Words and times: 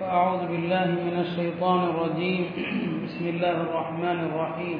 فأعوذ 0.00 0.42
بالله 0.46 0.86
من 1.00 1.16
الشيطان 1.20 1.80
الرجيم 1.84 2.44
بسم 3.04 3.24
الله 3.26 3.56
الرحمن 3.62 4.18
الرحيم 4.28 4.78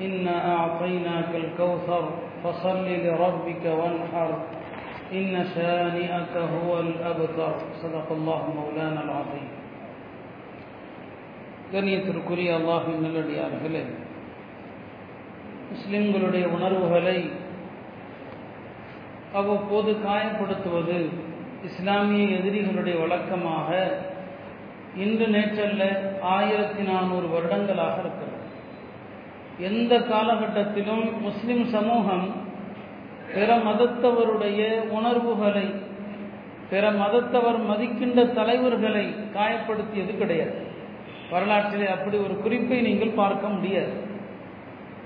إنا 0.00 0.36
أعطيناك 0.54 1.30
الكوثر 1.34 2.04
فصل 2.44 2.86
لربك 2.98 3.64
وانحر 3.72 4.30
إن 5.12 5.26
شانئك 5.54 6.34
هو 6.54 6.70
الأبتر 6.80 7.52
صدق 7.82 8.08
الله 8.10 8.42
مولانا 8.58 9.00
العظيم 9.02 9.48
கண்ணியத்திற்குரிய 11.72 12.48
அல்லாஹின் 12.56 12.98
நல்லடியார்களே 13.02 13.82
முஸ்லிம்களுடைய 15.70 16.44
உணர்வுகளை 16.56 17.18
அவ்வப்போது 19.32 19.90
காயப்படுத்துவது 20.04 20.98
இஸ்லாமிய 21.64 22.24
எதிரிகளுடைய 22.38 22.94
வழக்கமாக 23.00 23.68
இன்று 24.97 25.25
நேற்றல்ல 25.27 25.83
ஆயிரத்தி 26.21 26.83
நானூறு 26.83 27.27
வருடங்களாக 27.29 27.97
இருக்கிறது. 27.99 28.35
எந்த 29.59 29.99
காலகட்டத்திலும் 29.99 31.05
முஸ்லிம் 31.21 31.65
சமூகம் 31.65 32.27
பிற 33.33 33.57
மதத்தவருடைய 33.57 34.61
உணர்வுகளை 34.89 35.67
பிற 36.69 36.91
மதத்தவர் 36.91 37.59
மதிக்கின்ற 37.69 38.33
தலைவர்களை 38.33 39.05
காயப்படுத்தியது 39.33 40.17
கிடையாது. 40.17 40.57
வரலாற்றிலே 41.31 41.87
அப்படி 41.87 42.17
ஒரு 42.17 42.35
குறிப்பை 42.41 42.81
நீங்கள் 42.81 43.17
பார்க்க 43.21 43.47
முடியாது. 43.47 43.93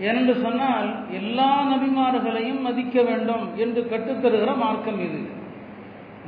ஏனென்று 0.02 0.42
சொன்னால் 0.42 0.90
எல்லா 1.12 1.50
நபிமார்களையும் 1.72 2.62
மதிக்க 2.62 3.02
வேண்டும் 3.02 3.46
என்று 3.56 3.82
கற்றுத்தருகிற 3.92 4.56
மார்க்கம் 4.56 5.00
இது. 5.00 5.22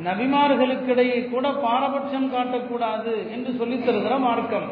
நபிமார்களுக்கிடையே 0.02 1.30
கூட 1.30 1.49
பாரபட்சம் 1.49 2.33
காட்டக்கூடாது 2.33 3.31
என்று 3.31 3.53
சொல்லித் 3.58 3.89
தருகிற 3.89 4.19
மார்க்கம். 4.19 4.69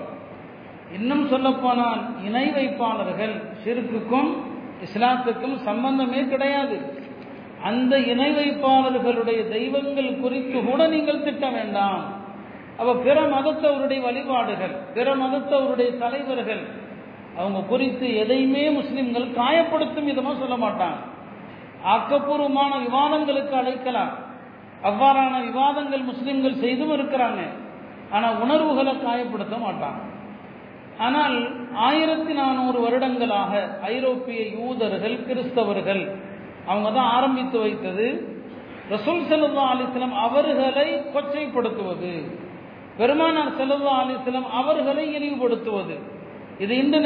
இன்னும் 0.93 1.27
சொல்லப்போனால் 1.27 2.23
இணை 2.23 2.49
வைப்பாளர்கள் 2.49 3.41
சிறுக்குக்கும் 3.63 4.35
இஸ்லாத்துக்கும் 4.83 5.55
சம்பந்தமே 5.55 6.27
கிடையாது. 6.27 6.99
அந்த 7.63 7.99
இணை 7.99 8.31
வைப்பாளர்களுடைய 8.31 9.49
தெய்வங்கள் 9.49 10.19
குறித்து 10.19 10.63
கூட 10.63 10.87
நீங்கள் 10.87 11.23
திட்ட 11.23 11.49
வேண்டாம். 11.49 12.03
அவ 12.77 12.95
பிற 12.95 13.21
மதத்தவருடைய 13.21 14.01
வழிபாடுகள் 14.01 14.75
பிற 14.93 15.15
மதத்தவருடைய 15.15 15.97
தலைவர்கள் 15.97 16.61
அவங்க 17.37 17.59
குறித்து 17.59 18.15
எதையுமே 18.15 18.69
முஸ்லிம்கள் 18.69 19.31
காயப்படுத்தும் 19.31 20.05
விதமாக 20.05 20.47
சொல்ல 20.47 20.67
மாட்டாங்க. 20.67 21.09
ஆக்கப்பூர்வமான 21.85 22.71
விவாதங்களுக்கு 22.87 23.49
அழைக்கலாம். 23.49 24.29
அவ்வாறான 24.89 25.33
விவாதங்கள் 25.49 26.03
முஸ்லிம்கள் 26.11 26.61
செய்தும் 26.63 26.93
இருக்கிறாங்க. 26.97 27.41
ஆனால் 28.15 28.39
உணர்வுகளை 28.43 28.93
காயப்படுத்த 28.93 29.55
மாட்டாங்க. 29.65 30.01
ஆனால் 31.05 31.35
ஆயிரத்தி 31.87 32.33
நானூறு 32.33 32.79
வருடங்களாக 32.81 33.51
ஐரோப்பிய 33.95 34.39
யூதர்கள் 34.57 35.17
கிறிஸ்தவர்கள் 35.27 36.03
அவங்க 36.67 36.87
தான் 36.91 37.11
ஆரம்பித்து 37.17 37.57
வைத்தது 37.59 38.07
ரசூல் 38.89 39.27
செல்லா 39.29 39.63
அலிஸ்லம் 39.73 40.15
அவர்களை 40.25 40.87
கொச்சைப்படுத்துவது 41.13 42.13
பெருமானார் 42.97 43.55
செல்லா 43.59 43.93
அலிஸ்லம் 44.01 44.47
அவர்களை 44.59 45.05
இழிவுபடுத்துவது. 45.17 45.95
இது 46.63 46.73
இந்த 46.83 46.97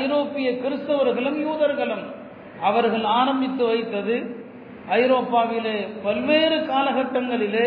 ஐரோப்பிய 0.00 0.48
கிறிஸ்தவர்களும் 0.64 1.38
யூதர்களும் 1.46 2.04
அவர்கள் 2.68 3.06
ஆரம்பித்து 3.20 3.64
வைத்தது 3.66 4.16
ஐரோப்பாவிலே 4.94 5.76
பல்வேறு 6.04 6.56
காலகட்டங்களிலே 6.70 7.66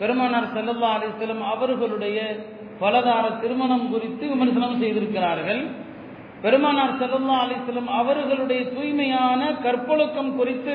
பெருமானார் 0.00 0.52
செல்லல்லா 0.54 0.90
அலிஸ்லம் 0.96 1.42
அவர்களுடைய 1.52 2.18
பலதார 2.80 3.24
திருமணம் 3.42 3.86
குறித்து 3.90 4.24
விமர்சனம் 4.32 4.78
செய்திருக்கிறார்கள். 4.82 5.62
பெருமானார் 6.44 6.98
செல்லல்லா 7.02 7.36
அலிஸ்லம் 7.44 7.90
அவர்களுடைய 8.00 8.62
தூய்மையான 8.74 9.40
கற்பொழுக்கம் 9.64 10.32
குறித்து 10.36 10.74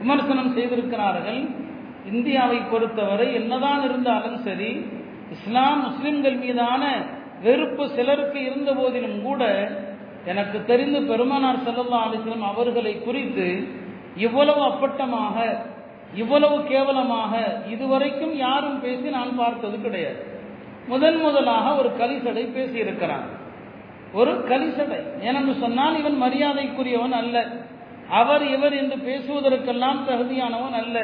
விமர்சனம் 0.00 0.54
செய்திருக்கிறார்கள். 0.56 1.40
இந்தியாவை 2.12 2.58
பொறுத்தவரை 2.72 3.28
என்னதான் 3.34 3.84
இருந்தாலும் 3.88 4.38
சரி 4.46 4.70
இஸ்லாம் 5.36 5.80
முஸ்லிம்கள் 5.86 6.38
மீதான 6.42 6.82
வெறுப்பு 7.44 7.84
சிலருக்கு 7.96 8.40
இருந்த 8.48 8.70
போதிலும் 8.72 9.18
கூட 9.22 9.42
எனக்கு 10.32 10.58
தெரிந்து 10.70 11.00
பெருமானார் 11.10 11.64
செல்லல்லா 11.66 11.98
அலிஸ்லம் 12.06 12.46
அவர்களை 12.52 12.94
குறித்து 13.06 13.48
இவ்வளவு 14.24 14.62
அப்பட்டமாக 14.70 15.36
இவ்வளவு 16.14 16.56
கேவலமாக 16.70 17.32
இதுவரைக்கும் 17.74 18.34
யாரும் 18.36 18.80
பேசி 18.80 19.08
நான் 19.16 19.32
பார்த்தது 19.36 19.76
கிடையாது. 19.80 20.20
முதன் 20.88 21.18
முதலாக 21.20 21.74
ஒரு 21.80 21.90
கலிசடை 22.00 22.44
பேசியிருக்கிறான். 22.56 23.26
ஒரு 24.12 24.32
கலிசடை. 24.50 24.98
ஏனென்று 25.26 25.54
சொன்னால் 25.58 25.98
இவன் 25.98 26.18
மரியாதைக்குரியவன் 26.24 27.12
அல்ல. 27.12 27.36
அவர் 28.20 28.44
இவர் 28.54 28.74
என்று 28.80 28.96
பேசுவதற்கெல்லாம் 29.08 30.00
தகுதியானவன் 30.08 30.76
அல்ல. 30.82 30.96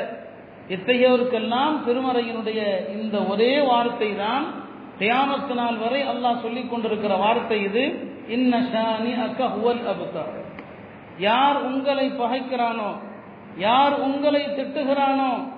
இத்தகையோருக்கெல்லாம் 0.68 1.74
திருமறையினுடைய 1.86 2.60
இந்த 2.96 3.16
ஒரே 3.32 3.52
வார்த்தை 3.70 4.10
தான் 4.16 4.44
தியாமத்து 5.00 5.54
நாள் 5.60 5.76
வரை 5.76 6.00
அல்லாஹ் 6.12 6.42
சொல்லிக் 6.42 6.70
கொண்டிருக்கிற 6.70 7.14
வார்த்தை 7.16 7.58
இது. 7.62 7.84
இன்ன 8.28 8.60
ஷானி 8.72 9.12
அக்க 9.26 9.44
ஹுவல் 9.54 9.84
அபுத்தார் 9.92 10.34
யார் 11.18 11.62
உங்களை 11.62 12.10
பகைக்கிறானோ 12.10 12.96
யார் 13.56 14.00
உங்களை 14.00 14.44
திட்டுகிறானோ 14.44 15.48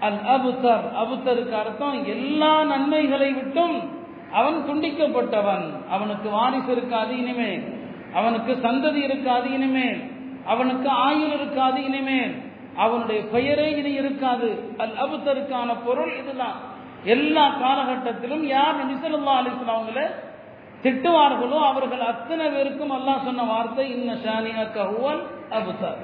அல் 0.00 0.16
அபுத்தர். 0.16 0.80
அபுத்தருக்கு 1.02 1.52
அர்த்தம் 1.52 2.04
எல்லா 2.04 2.64
நன்மைகளை 2.64 3.32
விட்டும் 3.32 4.02
அவன் 4.32 4.64
துண்டிக்கப்பட்டவன். 4.68 5.70
அவனுக்கு 5.90 6.28
வாரிசு 6.30 6.72
இருக்காது 6.72 7.16
இனிமேல். 7.16 7.80
அவனுக்கு 8.14 8.58
சந்ததி 8.62 8.94
இருக்காது 8.94 9.52
இனிமேல். 9.52 10.10
அவனுக்கு 10.44 10.88
ஆயுள் 10.88 11.32
இருக்காது 11.32 11.84
இனிமேல். 11.84 12.42
அவனுடைய 12.76 13.22
பெயரே 13.22 13.76
இனி 13.76 13.92
இருக்காது. 13.92 14.74
அல் 14.76 14.92
அபுத்தருக்கான 15.02 15.76
பொருள் 15.84 16.16
இதுதான். 16.18 16.72
எல்லா 17.04 17.48
காலகட்டத்திலும் 17.48 18.42
யார் 18.42 18.92
நிசல்லா 18.92 19.34
அலிஸ்லாம் 19.40 19.74
அவங்கள 19.74 20.14
திட்டுவார்களோ 20.84 21.58
அவர்கள் 21.70 22.02
அத்தனை 22.12 22.46
பேருக்கும் 22.50 22.92
அல்லாஹ் 22.96 23.24
சொன்ன 23.24 23.42
வார்த்தை 23.42 23.84
இன்ன 23.90 24.12
ஷானியா 24.24 24.64
கஹுவல் 24.76 25.22
அபுசார். 25.58 26.00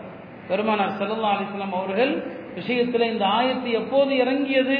பெருமானார் 0.49 0.95
சல்லா 1.01 1.33
அலிஸ்லாம் 1.35 1.77
அவர்கள் 1.81 2.13
விஷயத்தில் 2.55 3.11
இந்த 3.11 3.25
ஆயத்து 3.27 3.69
எப்போது 3.81 4.17
இறங்கியது? 4.17 4.77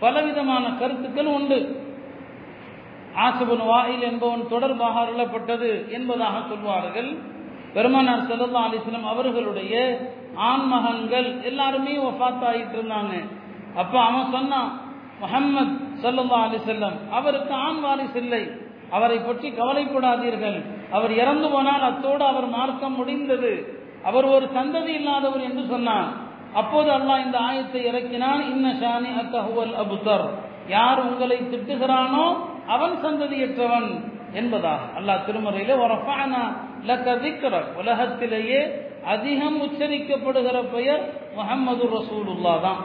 பலவிதமான 0.00 0.64
கருத்துக்கள் 0.80 1.26
உண்டு. 1.26 1.58
ஆசபன் 3.26 3.64
வாயில் 3.70 4.04
என்பவன் 4.10 4.42
தொடர்பாக 4.48 4.94
அருளப்பட்டது 5.04 5.70
என்பதாக 5.90 6.36
சொல்வார்கள். 6.48 7.10
பெருமானார் 7.76 8.26
சல்லா 8.30 8.64
அலிஸ்லாம் 8.68 9.08
அவர்களுடைய 9.12 9.74
ஆண்மகன்கள் 10.50 11.42
எல்லாருமே 11.42 11.94
ஒஃபாத்தாயிட்டு 12.08 12.76
இருந்தாங்க. 12.78 13.14
அப்ப 13.74 13.94
அவன் 14.00 14.28
சொன்னான் 14.36 14.70
முகம்மது 15.22 15.74
சல்லா 16.02 16.38
அலிசல்லம் 16.48 16.98
அவருக்கு 17.18 17.54
ஆண் 17.66 17.80
வாரிசு 17.86 18.20
இல்லை. 18.24 18.44
அவரை 18.90 19.18
பற்றி 19.18 19.48
கவலைப்படாதீர்கள். 19.50 20.58
அவர் 20.96 21.12
இறந்து 21.22 21.48
போனால் 21.54 21.86
அத்தோடு 21.90 22.24
அவர் 22.24 22.48
மார்க்கம் 22.56 22.96
முடிந்தது. 23.00 23.52
அவர் 24.08 24.26
ஒரு 24.34 24.46
சந்ததி 24.56 24.92
இல்லாதவர் 25.00 25.46
என்று 25.48 25.62
சொன்னார் 25.72 26.08
அப்போது 26.60 26.90
அல்லாஹ் 26.96 27.24
இந்த 27.26 27.38
ஆயத்தை 27.48 27.80
இறக்கினான். 27.90 28.42
இன்ன 28.52 28.66
ஷானி 28.82 29.10
அத்தஹுவல் 29.22 29.74
அபுத்தர். 29.82 30.26
யார் 30.68 31.00
உங்களை 31.08 31.38
திட்டுகிறானோ 31.52 32.26
அவன் 32.74 32.94
சந்ததியற்றவன் 33.04 33.88
என்பதாக. 34.40 34.82
அல்லாஹ் 34.98 35.24
திருமறையில 35.26 35.72
உலகத்திலேயே 37.80 38.60
அதிகம் 39.14 39.58
உச்சரிக்கப்படுகிற 39.66 40.56
பெயர் 40.74 41.02
முகமது 41.36 41.84
ரசூலுல்லா 41.96 42.54
தான். 42.60 42.80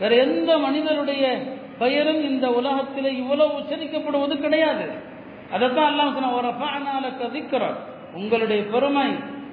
வேற 0.00 0.12
எந்த 0.26 0.50
மனிதருடைய 0.58 1.24
பெயரும் 1.78 2.20
இந்த 2.30 2.46
உலகத்தில் 2.58 3.10
இவ்வளவு 3.22 3.56
உச்சரிக்கப்படுவது 3.60 4.34
கிடையாது. 4.44 4.86
அதைத்தான் 5.52 5.88
அல்லாஹ் 5.90 6.12
சொன்ன 6.12 6.32
ஒரு 6.32 6.50
கதிக்கிறார் 7.20 7.78
உங்களுடைய 8.14 8.62
பெருமை 8.64 9.08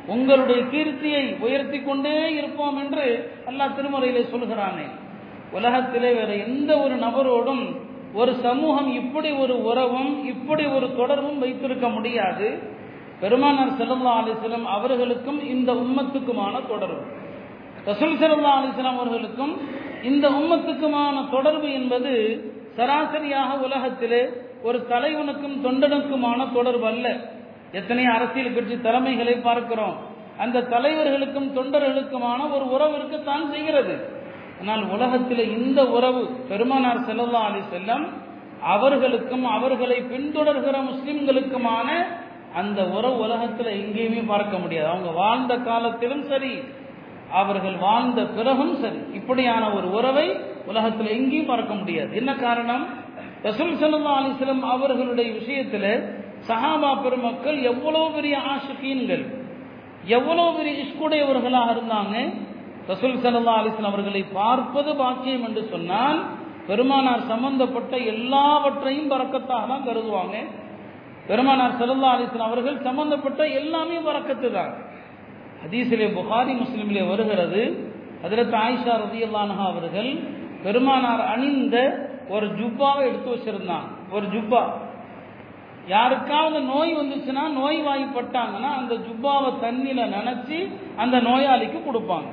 உங்களுடைய 0.08 0.62
கீர்த்தியை 0.62 1.40
உயர்த்தி 1.40 1.80
கொண்டே 1.82 2.32
இருப்போம் 2.32 2.78
என்று 2.78 3.06
அல்லாஹ் 3.48 3.76
திருமறையிலே 3.78 4.24
சொல்கிறானே. 4.34 4.88
உலகத்திலே 5.52 6.12
வேற 6.14 6.36
எந்த 6.36 6.72
ஒரு 6.80 6.96
நபரோடும் 6.96 7.64
ஒரு 8.14 8.34
சமூகம் 8.34 8.90
இப்படி 8.94 9.32
ஒரு 9.32 9.64
உறவும் 9.64 10.26
இப்படி 10.26 10.66
ஒரு 10.66 10.96
தொடர்பும் 10.96 11.40
வைத்திருக்க 11.40 11.90
முடியாது. 11.90 12.48
பெருமானார் 13.20 13.78
செல்லல்லா 13.78 14.14
அலிஸ்லாம் 14.22 14.64
அவர்களுக்கும் 14.64 15.40
இந்த 15.46 15.74
உம்மத்துக்குமான 15.74 16.68
தொடர்பு. 16.68 17.04
ரசூல் 17.86 18.20
செல்லல்லா 18.22 18.52
அலிஸ்லாம் 18.60 19.00
அவர்களுக்கும் 19.00 19.54
இந்த 20.04 20.30
உம்மத்துக்குமான 20.30 21.30
தொடர்பு 21.30 21.74
என்பது 21.74 22.14
சராசரியாக 22.78 23.58
உலகத்திலே 23.58 24.22
ஒரு 24.64 24.88
தலைவனுக்கும் 24.90 25.58
தொண்டனுக்குமான 25.64 26.54
தொடர்பு 26.54 26.86
அல்ல. 26.86 27.18
எத்தனை 27.72 28.06
அரசியல் 28.06 28.54
கட்சி 28.54 28.76
தலைமைகளை 28.76 29.42
பார்க்கிறோம். 29.42 29.98
அந்த 30.38 30.62
தலைவர்களுக்கும் 30.62 31.52
தொண்டர்களுக்குமான 31.56 32.52
ஒரு 32.52 32.72
உறவு 32.72 32.96
இருக்கத்தான் 32.96 33.52
செய்கிறது. 33.52 34.18
ஆனால் 34.62 34.90
உலகத்தில் 34.90 35.58
இந்த 35.58 35.88
உறவு 35.88 36.26
பெருமானார் 36.50 37.06
செல்லல்லா 37.06 37.42
அலி 37.42 37.60
செல்லம் 37.74 38.06
அவர்களுக்கும் 38.62 39.46
அவர்களை 39.46 39.98
பின்தொடர்கிற 40.02 40.78
முஸ்லிம்களுக்குமான 40.92 41.90
அந்த 42.56 42.86
உறவு 42.88 43.18
உலகத்தில் 43.18 43.72
எங்கேயுமே 43.82 44.28
பார்க்க 44.28 44.58
முடியாது. 44.58 44.88
அவங்க 44.88 45.10
வாழ்ந்த 45.10 45.58
காலத்திலும் 45.58 46.24
சரி 46.24 46.64
அவர்கள் 47.32 47.76
வாழ்ந்த 47.76 48.26
பிறகும் 48.26 48.76
சரி. 48.76 49.00
இப்படியான 49.14 49.74
ஒரு 49.74 49.92
உறவை 49.92 50.38
உலகத்தில் 50.66 51.08
எங்கேயும் 51.08 51.46
பார்க்க 51.46 51.74
முடியாது. 51.74 52.16
என்ன 52.16 52.36
காரணம்? 52.36 53.08
ரசூல் 53.44 53.76
சல்லா 53.82 54.14
அலிஸ்லம் 54.20 54.64
அவர்களுடைய 54.74 55.30
விஷயத்தில் 55.40 55.92
சஹாபா 56.48 56.92
பெருமக்கள் 57.04 57.58
எவ்வளோ 57.72 58.02
பெரிய 58.16 58.36
ஆஷுக்கீன்கள் 58.54 59.24
எவ்வளோ 60.18 60.46
பெரிய 60.58 60.74
இஷ்குடையவர்களாக 60.84 61.70
இருந்தாங்க? 61.76 62.16
ரசூல் 62.88 63.18
சல்லா 63.24 63.56
அலிஸ்லாம் 63.62 63.92
அவர்களை 63.94 64.22
பார்ப்பது 64.34 64.92
பாக்கியம் 64.96 65.46
என்று 65.48 65.64
சொன்னால் 65.74 66.20
பெருமானார் 66.68 67.24
சம்பந்தப்பட்ட 67.32 67.94
எல்லாவற்றையும் 68.14 69.12
பறக்கத்தாக 69.14 69.68
தான் 69.68 69.86
கருதுவாங்க. 69.88 70.36
பெருமானார் 71.28 71.78
சல்லா 71.80 72.12
அலிஸ்லாம் 72.16 72.50
அவர்கள் 72.50 72.78
சம்பந்தப்பட்ட 72.88 73.42
எல்லாமே 73.60 73.98
பறக்கத்து 74.08 74.50
தான். 74.52 74.74
ஹதீஸிலே 75.64 76.08
புகாரி 76.18 76.54
முஸ்லீமிலே 76.64 77.04
வருகிறது. 77.08 77.62
அதில் 78.26 78.54
ஆயிஷா 78.64 78.94
ரதியல்லானஹா 79.06 79.66
அவர்கள் 79.74 80.12
பெருமானார் 80.64 81.24
அணிந்த 81.34 81.76
ஒரு 82.36 82.48
ஜுப்பாவை 82.60 83.02
எடுத்து 83.10 83.30
வச்சிருந்தாங்க 83.34 83.88
ஒரு 84.16 84.26
ஜுப்பா. 84.36 84.62
யாருக்காவது 85.94 86.60
நோய் 86.72 86.92
வந்துச்சுன்னா 87.00 87.44
நோய் 87.60 87.80
வாய்ப்பட்டாங்கன்னா 87.88 88.72
அந்த 88.80 88.94
ஜுப்பாவை 89.06 89.50
தண்ணியில 89.64 90.02
நினைச்சு 90.18 90.58
அந்த 91.04 91.16
நோயாளிக்கு 91.30 91.80
கொடுப்பாங்க. 91.86 92.28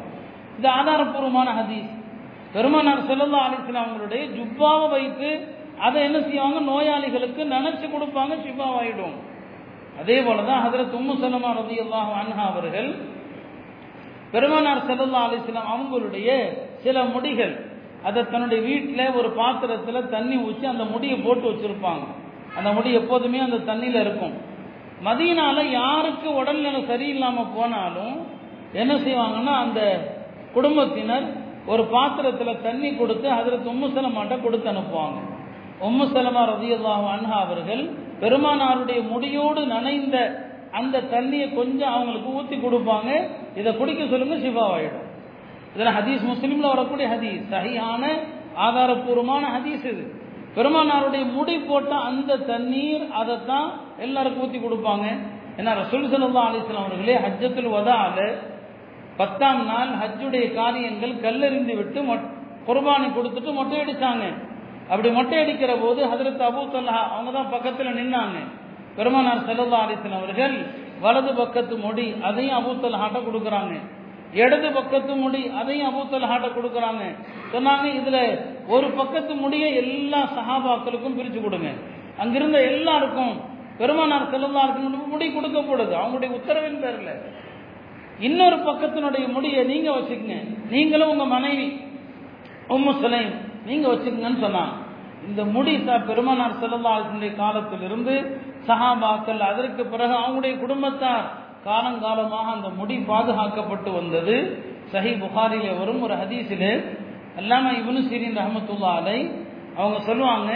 இது 0.59 0.69
ஆதாரப்பூர்வமான 0.79 1.49
ஹதீஸ். 1.61 1.93
பெருமானார் 2.55 3.07
செல்லல்லா 3.11 3.41
அலிஸ்லாம் 3.47 3.87
அவங்களுடைய 3.87 4.23
ஜுப்பாவை 4.37 4.87
வைத்து 4.97 5.31
அதை 5.87 5.99
என்ன 6.03 6.19
செய்வாங்க? 6.29 6.59
நோயாளிகளுக்கு 6.73 7.43
நினைச்சு 7.55 7.87
கொடுப்பாங்க 7.95 8.35
சிப்பாவாயிடும் 8.45 9.17
அதே 10.01 10.17
போலதான் 10.27 10.63
ஹதரத் 10.67 10.97
உம்மு 10.99 11.15
சலமா 11.23 11.51
ரதி 11.61 11.77
அல்லாஹ் 11.85 12.11
அன்ஹா 12.21 12.45
அவர்கள் 12.53 12.89
பெருமானார் 14.33 14.87
செல்லல்லா 14.91 15.21
அலிஸ்லாம் 15.29 15.71
அவங்களுடைய 15.75 16.29
சில 16.85 17.05
முடிகள் 17.15 17.55
அதை 18.09 18.21
தன்னுடைய 18.33 18.61
வீட்டில் 18.69 19.15
ஒரு 19.19 19.29
பாத்திரத்தில் 19.31 20.11
தண்ணி 20.15 20.37
ஊற்றி 20.37 20.67
அந்த 20.73 20.85
முடியை 20.85 21.17
போட்டு 21.19 21.47
வச்சுருப்பாங்க. 21.51 22.05
அந்த 22.59 22.69
முடி 22.73 22.91
எப்போதுமே 23.01 23.39
அந்த 23.47 23.59
தண்ணியில் 23.71 24.03
இருக்கும். 24.03 24.35
மதியனால 25.07 25.65
யாருக்கு 25.71 26.29
உடல்நிலை 26.41 26.81
சரியில்லாமல் 26.91 27.53
போனாலும் 27.57 28.15
என்ன 28.73 28.93
செய்வாங்கன்னா 29.07 29.55
அந்த 29.65 29.81
குடும்பத்தினர் 30.55 31.27
ஒரு 31.73 31.83
பாத்திரத்தில் 31.95 32.63
தண்ணி 32.67 32.91
கொடுத்து 32.95 33.29
அதில் 33.31 33.69
உம்முசலமாட்ட 33.73 34.35
கொடுத்து 34.43 34.69
அனுப்புவாங்க. 34.73 35.19
உம்முசலமா 35.87 36.43
சலமா 36.51 37.11
அன்ஹா 37.15 37.39
அவர்கள் 37.47 37.83
பெருமானாருடைய 38.21 39.01
முடியோடு 39.13 39.63
நனைந்த 39.75 40.17
அந்த 40.73 41.03
தண்ணியை 41.15 41.55
கொஞ்சம் 41.55 41.95
அவங்களுக்கு 41.95 42.31
ஊற்றி 42.39 42.57
கொடுப்பாங்க. 42.57 43.11
இதை 43.55 43.71
குடிக்க 43.77 44.03
சொல்லுங்க 44.13 44.37
சிவாவாயிடும் 44.47 45.05
இதில் 45.77 45.97
ஹதீஸ் 45.99 46.23
முஸ்லீமில் 46.33 46.73
வரக்கூடிய 46.75 47.07
ஹதீஸ். 47.15 47.41
சகியான 47.55 48.03
ஆதாரபூர்வமான 48.67 49.45
ஹதீஸ் 49.57 49.85
இது. 49.93 50.05
பெருமானாருடைய 50.57 51.25
முடி 51.37 51.55
போட்ட 51.71 51.95
அந்த 52.09 52.37
தண்ணீர் 52.51 53.03
அதைத்தான் 53.21 53.67
எல்லாருக்கும் 54.05 54.45
ஊற்றி 54.45 54.59
கொடுப்பாங்க. 54.61 55.07
ஏன்னா 55.59 55.73
ரசூல் 55.81 56.07
சல்லா 56.13 56.45
அலிஸ்லாம் 56.51 56.87
அவர்களே 56.89 57.17
ஹஜ்ஜத்தில் 57.25 57.69
வதால 57.75 58.25
பத்தாம் 59.21 59.61
நாள் 59.71 59.93
ஹஜ்ஜுடைய 60.03 60.47
காரியங்கள் 60.61 61.13
கல்லெறிந்து 61.25 61.75
விட்டு 61.81 62.01
குர்பானை 62.69 63.09
கொடுத்துட்டு 63.17 63.51
மொட்டை 63.59 63.77
அடித்தாங்க 63.83 64.25
அப்படி 64.91 65.09
மொட்டை 65.19 65.37
அடிக்கிற 65.43 65.73
போது 65.85 66.01
ஹதரத் 66.13 66.43
அபூ 66.49 66.63
தல்லா 66.75 66.97
அவங்க 67.15 67.31
தான் 67.37 67.53
பக்கத்தில் 67.55 67.97
நின்னாங்க. 67.99 68.39
பெருமானார் 68.97 69.47
செல்லல்லா 69.51 69.79
அலிஸ்லாம் 69.85 70.21
அவர்கள் 70.21 70.57
வலது 71.05 71.33
பக்கத்து 71.43 71.75
முடி 71.85 72.07
அதையும் 72.29 72.57
அபூ 72.59 72.73
தல்ஹாட்ட 72.85 73.19
கொடுக்குறாங்க. 73.29 73.75
இடது 74.33 74.73
பக்கத்து 74.73 75.15
முடி 75.17 75.51
அதையும் 75.61 75.89
அபூ 75.89 76.03
தல்ஹாட்ட 76.13 76.49
கொடுக்குறாங்க. 76.57 77.03
சொன்னாங்க 77.53 77.87
இதுல 78.01 78.19
ஒரு 78.67 78.87
பக்கத்து 78.91 79.35
முடியை 79.35 79.75
எல்லா 79.75 80.21
சஹாபாக்களுக்கும் 80.39 81.19
பிரிச்சு 81.19 81.43
கொடுங்க. 81.43 81.71
அங்கிருந்த 82.19 82.63
எல்லாருக்கும் 82.63 83.35
பெருமானார் 83.79 84.31
செல்லல்லாருக்கும் 84.33 85.11
முடி 85.13 85.27
கொடுக்கப்படுது 85.29 85.95
அவங்களுடைய 86.01 86.31
உத்தரவின் 86.39 86.81
பேரில். 86.81 87.23
இன்னொரு 88.21 88.57
பக்கத்தினுடைய 88.57 89.33
முடியை 89.33 89.65
நீங்க 89.65 89.91
வச்சுக்கங்க. 89.91 90.37
நீங்களும் 90.71 91.09
உங்க 91.09 91.25
மனைவி 91.25 91.81
உம்மு 92.69 92.93
சுலைம் 93.03 93.33
நீங்க 93.67 93.89
வச்சுக்கங்கன்னு 93.93 94.45
சொன்னாங்க. 94.47 94.75
இந்த 95.29 95.45
முடி 95.45 95.73
பெருமானார் 96.07 96.61
செல்லல்லாருடைய 96.63 97.37
காலத்திலிருந்து 97.37 98.41
சஹாபாக்கள் 98.69 99.39
அதற்கு 99.39 99.87
பிறகு 99.87 100.15
அவங்களுடைய 100.15 100.59
குடும்பத்தார் 100.59 101.27
காலங்காலமாக 101.67 102.49
அந்த 102.57 102.69
முடி 102.69 102.97
பாதுகாக்கப்பட்டு 102.97 103.91
வந்தது. 103.95 104.37
சஹி 104.93 105.13
புகாரிலே 105.23 105.79
வரும் 105.79 106.03
ஒரு 106.03 106.15
ஹதீஸில். 106.15 106.71
அல்லாம 107.41 107.71
இவனு 107.81 108.01
சீரின் 108.11 108.39
ரஹமத்துல்லா 108.41 108.93
அலை 108.97 109.19
அவங்க 109.77 109.99
சொல்லுவாங்க 110.01 110.51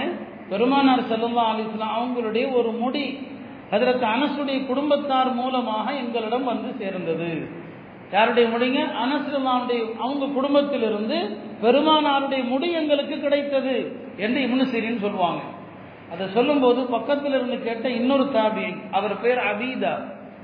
பெருமானார் 0.48 1.08
செல்லல்லா 1.08 1.42
அலிஸ்லாம் 1.52 1.96
அவங்களுடைய 1.98 2.44
ஒரு 2.52 2.70
முடி 2.72 3.28
அதற்கு 3.70 4.06
அனசுடைய 4.06 4.66
குடும்பத்தார் 4.66 5.34
மூலமாக 5.34 5.92
எங்களிடம் 5.92 6.44
வந்து 6.44 6.70
சேர்ந்தது. 6.78 7.48
யாருடைய 8.12 8.48
முடிங்க? 8.48 8.80
அனசுல்லாவுடைய 9.04 9.80
அவங்க 9.98 10.26
குடும்பத்திலிருந்து 10.26 11.18
பெருமானாருடைய 11.62 12.48
முடி 12.48 12.72
எங்களுக்கு 12.72 13.20
கிடைத்தது 13.20 13.74
என்று 14.16 14.40
இவனு 14.46 14.64
சீரின்னு 14.72 15.00
சொல்லுவாங்க. 15.00 15.40
அதை 16.12 16.28
சொல்லும்போது 16.28 16.80
பக்கத்தில் 16.86 17.32
இருந்து 17.32 17.62
கேட்ட 17.62 17.88
இன்னொரு 17.90 18.22
தாபி 18.22 18.90
அவர் 18.90 19.20
பேர் 19.20 19.38
அபீதா. 19.38 19.94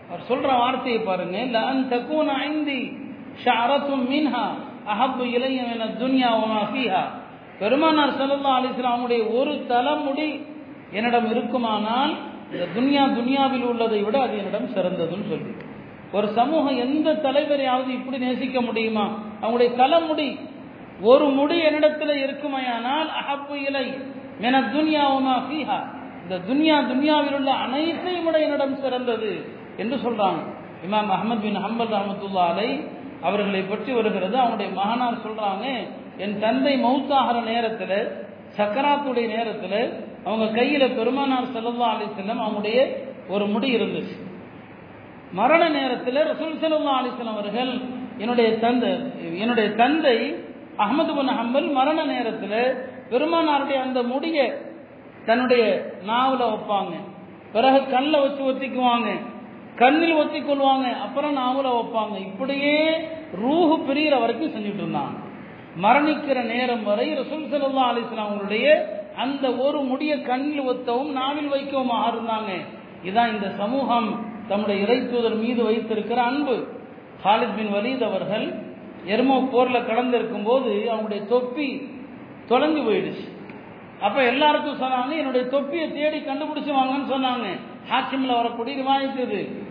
அவர் 0.09 0.29
சொல்ற 0.29 0.49
வார்த்தையை 0.61 1.01
பாருங்க. 1.01 1.37
லன் 1.55 1.83
தக்கூன 1.93 2.29
ஐந்தி 2.45 2.81
ஷஅரத்தும் 3.45 4.05
மின்ஹா 4.11 4.47
அஹப்பு 4.93 5.25
இளையம் 5.37 5.71
என 5.75 5.87
துன்யா 6.03 6.31
உமாஃபிஹா 6.43 7.03
பெருமானார் 7.61 8.17
ஸல்லல்லாஹு 8.19 8.59
அலிஸ்லாம் 8.61 8.95
அவனுடைய 8.95 9.21
அவங்களுடைய 9.23 9.39
ஒரு 9.39 9.53
தலைமுடி 9.67 10.29
என்னிடம் 10.93 11.29
இருக்குமானால் 11.31 12.13
இந்த 12.53 12.65
துன்யா 12.77 13.05
துன்யாவில் 13.17 13.65
உள்ளதை 13.65 14.01
விட 14.05 14.17
அது 14.23 14.35
என்னிடம் 14.39 14.69
சிறந்ததுன்னு 14.75 15.27
சொல்லி. 15.31 15.53
ஒரு 16.13 16.27
சமூகம் 16.39 16.77
எந்த 16.77 17.15
தலைவரையாவது 17.25 17.91
இப்படி 17.91 18.19
நேசிக்க 18.19 18.61
முடியுமா? 18.61 19.07
அவங்களுடைய 19.41 19.71
தலைமுடி 19.77 20.29
ஒரு 21.03 21.27
முடி 21.31 21.57
என்னிடத்தில் 21.61 22.23
இருக்குமையானால் 22.25 23.09
அஹப்பு 23.21 23.57
இலை 23.69 23.87
மென 24.41 24.61
துன்யா 24.75 25.05
உமா 25.17 25.35
ஃபீஹா. 25.47 25.79
இந்த 26.23 26.37
துன்யா 26.49 26.77
துன்யாவில் 26.91 27.37
உள்ள 27.39 27.51
அனைத்தையும் 27.65 28.25
விட 28.25 28.37
என்னிடம் 28.39 28.77
சிறந்தது. 28.77 29.33
என்று 29.76 29.97
சொல்றாங்க. 29.97 30.40
இமாம் 30.87 31.11
அஹமத் 31.16 31.40
பின் 31.40 31.59
ஹம்பல் 31.64 31.92
ரஹமத்துல்லா 31.97 32.45
அலை 32.52 32.68
அவர்களை 33.23 33.62
பற்றி 33.62 33.92
வருகிறது. 33.92 34.38
அவனுடைய 34.38 34.73
மகனார் 34.73 35.25
சொல்றாங்க 35.26 35.66
என் 36.18 36.38
தந்தை 36.38 36.75
மௌத்தாகிற 36.85 37.42
நேரத்தில் 37.45 37.99
சக்கராத்துடைய 38.56 39.26
நேரத்தில் 39.37 39.80
அவங்க 40.25 40.47
கையில் 40.54 40.95
பெருமானார் 40.95 41.52
செல்லல்லா 41.54 41.88
அலி 41.95 42.04
செல்லம் 42.21 42.45
அவங்களுடைய 42.45 42.78
ஒரு 43.28 43.47
முடி 43.47 43.68
இருந்துச்சு. 43.76 44.16
மரண 45.33 45.68
நேரத்தில் 45.68 46.18
ரசூல் 46.33 46.61
செல்லல்லா 46.61 46.92
அலிஸ்லாம் 47.00 47.35
அவர்கள் 47.35 47.73
என்னுடைய 48.18 48.59
தந்தை 48.59 48.90
என்னுடைய 49.38 49.68
தந்தை 49.75 50.16
அகமது 50.78 51.12
பின் 51.16 51.33
ஹம்பல் 51.38 51.68
மரண 51.73 52.04
நேரத்தில் 52.04 52.61
பெருமானாருடைய 53.11 53.78
அந்த 53.80 54.02
முடியை 54.02 54.47
தன்னுடைய 55.26 55.64
நாவல 56.06 56.42
வைப்பாங்க. 56.52 56.95
பிறகு 57.52 57.90
கல்லை 57.90 58.21
வச்சு 58.21 58.42
ஒத்திக்குவாங்க. 58.50 59.09
கண்ணில் 59.76 60.14
ஒத்தி 60.14 60.40
கொள்வாங்க 60.40 61.00
அப்புறம் 61.00 61.37
நாமல 61.37 61.68
வைப்பாங்க. 61.76 62.16
இப்படியே 62.18 62.99
ரூஹு 63.42 63.76
பிரிகிற 63.88 64.21
வரைக்கும் 64.21 64.54
செஞ்சுட்டு 64.54 64.83
இருந்தாங்க 64.85 65.25
மரணிக்கிற 65.83 66.45
நேரம் 66.45 66.85
வரை 66.85 67.18
ரசூல் 67.18 67.50
சல்லா 67.50 67.85
அலிஸ்லாம் 67.90 68.26
அவங்களுடைய 68.26 68.85
அந்த 69.16 69.54
ஒரு 69.54 69.80
முடிய 69.80 70.21
கண்ணில் 70.21 70.62
ஒத்தவும் 70.62 71.11
நாவில் 71.11 71.49
வைக்கவும் 71.49 71.90
இருந்தாங்க 71.90 72.50
இதான் 73.04 73.33
இந்த 73.33 73.50
சமூகம் 73.50 74.09
தம்முடைய 74.49 74.85
இறைத்தூதர் 74.85 75.38
மீது 75.38 75.64
வைத்திருக்கிற 75.64 76.23
அன்பு. 76.23 76.56
ஹாலித் 77.25 77.56
பின் 77.56 77.73
வலீத் 77.75 78.04
அவர்கள் 78.04 78.47
எருமோ 79.06 79.37
போர்ல 79.52 79.78
கலந்திருக்கும் 79.88 80.45
போது 80.45 80.88
அவங்களுடைய 80.92 81.26
தொப்பி 81.26 81.68
தொலைஞ்சு 82.49 82.83
போயிடுச்சு. 82.88 83.26
அப்ப 84.00 84.25
எல்லாருக்கும் 84.25 84.80
சொன்னாங்க 84.80 85.12
என்னுடைய 85.16 85.47
தொப்பியை 85.47 85.92
தேடி 85.92 86.18
கண்டுபிடிச்சு 86.18 86.73
வாங்கன்னு 86.78 87.12
சொன்னாங்க. 87.14 87.47
ஹாக்கிம்ல 87.90 88.35
வரக்கூடிய 88.35 88.83
ரிவாயத்து 88.83 89.64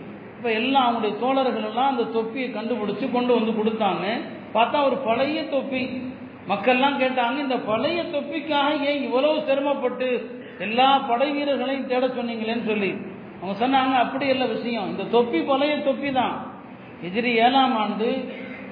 இப்போ 0.46 0.58
எல்லாம் 0.58 0.84
அவங்களுடைய 0.86 1.14
தோழர்கள் 1.22 1.64
எல்லாம் 1.68 1.88
அந்த 1.92 2.04
தொப்பியை 2.16 2.48
கண்டுபிடிச்சி 2.56 3.06
கொண்டு 3.14 3.32
வந்து 3.36 3.52
கொடுத்தாங்க. 3.56 4.04
பார்த்தா 4.52 4.82
ஒரு 4.88 4.96
பழைய 5.06 5.38
தொப்பி. 5.54 5.80
மக்கள்லாம் 6.50 6.98
கேட்டாங்க 7.00 7.36
இந்த 7.44 7.56
பழைய 7.70 7.98
தொப்பிக்காக 8.12 8.68
ஏன் 8.90 9.00
இவ்வளவு 9.06 9.40
சிரமப்பட்டு 9.48 10.08
எல்லா 10.66 10.86
படை 11.08 11.28
வீரர்களையும் 11.36 11.88
தேட 11.92 12.04
சொன்னீங்களேன்னு 12.18 12.64
சொல்லி. 12.70 12.90
அவங்க 13.40 13.56
சொன்னாங்க 13.64 13.96
அப்படி 14.04 14.28
இல்லை 14.34 14.48
விஷயம். 14.54 14.86
இந்த 14.92 15.06
தொப்பி 15.16 15.40
பழைய 15.50 15.74
தொப்பி 15.88 16.12
தான் 16.20 16.36
எதிரி 17.08 17.32
ஏழாம் 17.46 17.76
ஆண்டு 17.82 18.10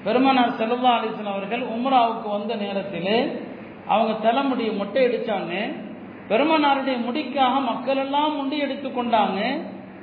பெருமனார் 0.06 0.56
செல்லா 0.62 0.94
அலிசன் 1.00 1.34
அவர்கள் 1.34 1.68
உம்ராவுக்கு 1.74 2.30
வந்த 2.38 2.54
நேரத்தில் 2.64 3.14
அவங்க 3.94 4.14
தலைமுடியை 4.28 4.74
மொட்டை 4.80 5.06
அடித்தாங்க 5.08 5.54
பெருமனாருடைய 6.30 6.98
முடிக்காக 7.08 7.54
மக்கள் 7.70 8.02
எல்லாம் 8.06 8.36
முண்டி 8.40 8.58
எடுத்து 8.66 8.90
கொண்டாங்க. 8.90 9.40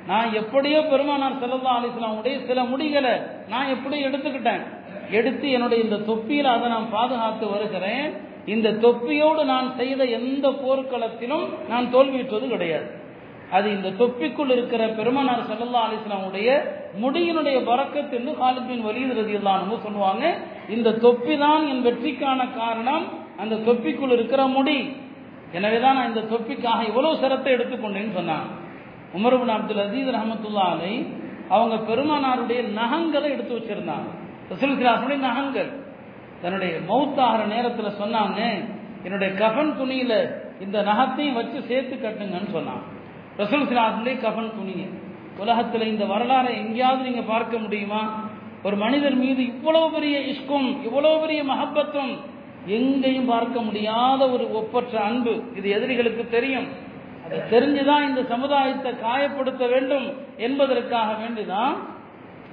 நான் 0.06 0.32
எப்படியோ 0.32 0.80
பெருமானார் 0.82 1.40
செல்லல்லா 1.42 1.72
அலிஸ்லாமுடைய 1.78 2.36
சில 2.46 2.62
முடிகளை 2.62 3.12
நான் 3.48 3.72
எப்படி 3.74 4.04
எடுத்துக்கிட்டேன். 4.04 4.62
எடுத்து 5.10 5.50
என்னுடைய 5.50 5.84
இந்த 5.84 5.96
தொப்பியில் 5.96 6.48
அதை 6.54 6.68
நான் 6.68 6.88
பாதுகாத்து 6.90 7.46
வருகிறேன். 7.48 8.06
இந்த 8.54 8.68
தொப்பியோடு 8.70 9.44
நான் 9.44 9.68
செய்த 9.76 10.04
எந்த 10.18 10.48
போர்க்களத்திலும் 10.62 11.44
நான் 11.68 11.86
தோல்வியுற்றது 11.94 12.46
கிடையாது. 12.48 12.88
அது 13.50 13.66
இந்த 13.70 13.88
தொப்பிக்குள் 13.88 14.50
இருக்கிற 14.50 14.82
பெருமனார் 14.86 15.48
செல்லல்லா 15.50 15.80
அலிஸ்லாமுடைய 15.88 16.48
முடியினுடைய 17.02 17.58
பறக்கத்து 17.70 18.16
என்று 18.18 18.34
காலத்தின் 18.38 18.86
வலியுறுதி 18.86 19.20
ரதியல்லான்னு 19.20 19.78
சொல்லுவாங்க. 19.82 20.24
இந்த 20.68 20.94
தொப்பி 21.06 21.38
தான் 21.38 21.68
என் 21.68 21.84
வெற்றிக்கான 21.86 22.46
காரணம். 22.56 23.04
அந்த 23.36 23.54
தொப்பிக்குள் 23.68 24.14
இருக்கிற 24.16 24.42
முடி. 24.46 24.78
எனவேதான் 25.52 25.94
நான் 25.94 26.10
இந்த 26.14 26.24
தொப்பிக்காக 26.34 26.82
இவ்வளவு 26.90 27.20
சிரத்தை 27.22 27.52
எடுத்துக்கொண்டேன்னு 27.54 28.16
சொன்னாங்க 28.18 28.50
உமர்பின் 29.14 29.54
அப்துல் 29.56 29.84
அசீஸ் 29.86 30.10
ரஹமத்துல்லா 30.16 30.64
அலை 30.74 31.06
அவங்க 31.48 31.76
பெருமானாருடைய 31.92 32.60
நகங்களை 32.80 33.28
எடுத்து 33.30 33.54
வச்சிருந்தாங்க. 33.58 34.08
ரசூல் 34.50 35.18
நகங்கள். 35.18 35.70
தன்னுடைய 36.42 36.78
மௌத்தாகிற 36.88 37.46
நேரத்தில் 37.46 37.98
சொன்னாங்க 38.02 38.40
என்னுடைய 39.04 39.34
கஃன் 39.34 39.74
துணியில 39.80 40.12
இந்த 40.60 40.82
நகத்தையும் 40.82 41.34
வச்சு 41.34 41.62
சேர்த்து 41.62 41.94
கட்டுங்கன்னு 41.96 42.50
சொன்னாங்க. 42.52 42.84
ரசூல் 43.38 43.68
சிலாசுடைய 43.70 44.20
கஃன் 44.20 44.52
துணியை 44.56 44.88
உலகத்தில் 45.38 45.86
இந்த 45.86 46.04
வரலாறை 46.04 46.50
எங்கேயாவது 46.56 47.02
நீங்கள் 47.02 47.28
பார்க்க 47.28 47.58
முடியுமா? 47.58 48.20
ஒரு 48.62 48.76
மனிதர் 48.76 49.14
மீது 49.14 49.44
இவ்வளவு 49.46 49.90
பெரிய 49.90 50.18
இஷ்கும் 50.18 50.82
இவ்வளவு 50.82 51.20
பெரிய 51.20 51.44
மகப்பத்தும் 51.44 52.20
எங்கேயும் 52.66 53.26
பார்க்க 53.26 53.60
முடியாத 53.60 54.30
ஒரு 54.30 54.54
ஒப்பற்ற 54.54 55.00
அன்பு. 55.00 55.42
இது 55.56 55.70
எதிரிகளுக்கு 55.70 56.28
தெரியும். 56.28 56.66
தெரிஞ்சுதான் 57.36 58.08
இந்த 58.08 58.22
சமுதாயத்தை 58.28 58.92
காயப்படுத்த 58.92 59.68
வேண்டும் 59.68 60.12
என்பதற்காக 60.36 61.12
வேண்டிதான் 61.12 61.74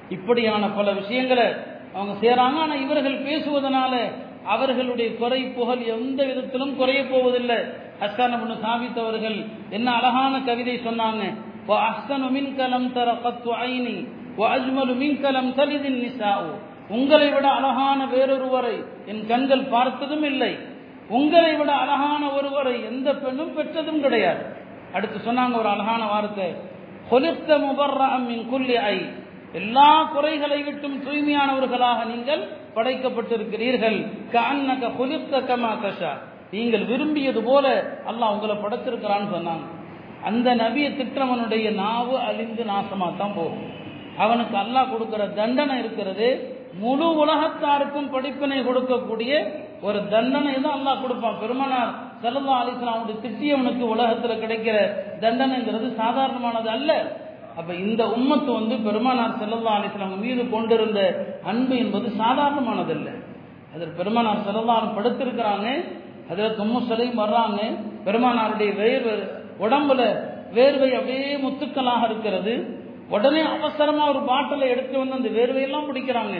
இப்படியான 0.09 0.67
பல 0.67 0.91
விஷயங்களை 0.91 1.53
அவங்க 1.93 2.27
செய்றாங்க. 2.27 2.39
ஆனா 2.39 2.73
இவர்கள் 2.73 3.23
பேசுவதனால 3.23 3.97
அவர்களுடைய 4.45 5.15
குறை 5.15 5.43
புகழ் 5.43 5.77
எந்த 5.77 6.23
விதத்திலும் 6.23 6.75
குறைய 6.75 7.07
போவதில்லை. 7.07 7.55
அஸ்தான 7.99 8.17
சாபித் 8.17 8.99
அவர்கள் 8.99 9.45
என்ன 9.69 9.91
அழகான 9.91 10.41
கவிதை 10.41 10.75
சொன்னாங்க. 10.75 11.33
மின்கலம் 12.11 12.91
தர 12.91 13.17
மின்கலம் 14.37 15.53
உங்களை 16.89 17.29
விட 17.29 17.47
அழகான 17.47 18.05
வேறொருவரை 18.05 18.83
என் 19.05 19.27
கண்கள் 19.27 19.59
பார்த்ததும் 19.59 20.23
இல்லை. 20.23 20.57
உங்களை 21.09 21.55
விட 21.55 21.71
அழகான 21.71 22.29
ஒருவரை 22.29 22.83
எந்த 22.83 23.15
பெண்ணும் 23.15 23.53
பெற்றதும் 23.53 24.01
கிடையாது. 24.01 24.58
அடுத்து 24.95 25.17
சொன்னாங்க 25.27 25.55
ஒரு 25.61 25.69
அழகான 25.75 26.01
வார்த்தை. 26.13 26.49
கொலித்த 27.11 27.49
முபர்ரமின் 27.65 28.45
குல்லி 28.51 28.77
ஐ. 28.93 28.97
எல்லா 29.59 29.89
குறைகளை 30.13 30.59
விட்டும் 30.67 30.97
தூய்மையானவர்களாக 31.05 31.99
நீங்கள் 32.13 32.43
படைக்கப்பட்டிருக்கிறீர்கள். 32.75 33.97
கண்ணக 34.35 34.91
கொலித்த 34.99 35.41
கமா 35.49 35.71
கஷா 35.83 36.13
நீங்கள் 36.53 36.85
விரும்பியது 36.91 37.41
போல 37.49 37.65
அல்லாஹ் 38.09 38.33
உங்களை 38.35 38.55
படைத்திருக்கிறான்னு 38.63 39.33
சொன்னாங்க. 39.35 39.65
அந்த 40.29 40.47
நபிய 40.61 40.87
திட்டவனுடைய 40.99 41.67
நாவு 41.81 42.15
அழிந்து 42.27 42.63
நாசமாக 42.71 43.11
தான் 43.21 43.35
போகும். 43.39 43.65
அவனுக்கு 44.23 44.55
அல்லாஹ் 44.63 44.91
கொடுக்கிற 44.93 45.25
தண்டனை 45.39 45.75
இருக்கிறது 45.81 46.29
முழு 46.81 47.07
உலகத்தாருக்கும் 47.23 48.09
படிப்பினை 48.15 48.57
கொடுக்கக்கூடிய 48.67 49.31
ஒரு 49.87 49.99
தண்டனை 50.13 50.55
தான் 50.65 50.77
அல்லாஹ் 50.77 51.01
கொடுப்பான். 51.03 51.39
பெருமனார் 51.43 51.93
செல்லல்லா 52.21 52.55
அலிஸ்லாமுடைய 52.63 53.17
திட்டியவனுக்கு 53.25 53.83
உலகத்தில் 53.93 54.41
கிடைக்கிற 54.43 54.77
தண்டனைங்கிறது 55.23 55.87
சாதாரணமானது 55.95 56.69
அல்ல. 56.69 56.91
அப்ப 57.57 57.73
இந்த 57.73 58.01
உம்மத்து 58.17 58.51
வந்து 58.53 58.75
பெருமானார் 58.77 59.39
செல்லல்லா 59.39 59.71
அலிஸ்லாம் 59.79 60.19
மீது 60.19 60.49
கொண்டிருந்த 60.49 60.99
அன்பு 61.43 61.77
என்பது 61.77 62.07
சாதாரணமானதல்ல 62.19 63.09
அதில் 63.75 63.97
பெருமானார் 63.97 64.45
செல்லல்லாம் 64.47 64.95
படுத்திருக்கிறாங்க. 64.97 65.67
அதில் 66.31 66.57
தும்மு 66.59 66.79
சிலையும் 66.87 67.21
வர்றாங்க. 67.23 67.59
பெருமானாருடைய 68.05 68.71
வேர்வை 68.81 69.15
உடம்புல 69.65 70.01
வேர்வை 70.57 70.89
அப்படியே 70.97 71.35
முத்துக்களாக 71.37 72.01
இருக்கிறது. 72.09 72.53
உடனே 73.09 73.41
அவசரமா 73.55 74.09
ஒரு 74.09 74.19
பாட்டிலை 74.19 74.67
எடுத்து 74.69 74.95
வந்து 74.97 75.17
அந்த 75.19 75.29
வேர்வையெல்லாம் 75.37 75.87
பிடிக்கிறாங்க. 75.89 76.35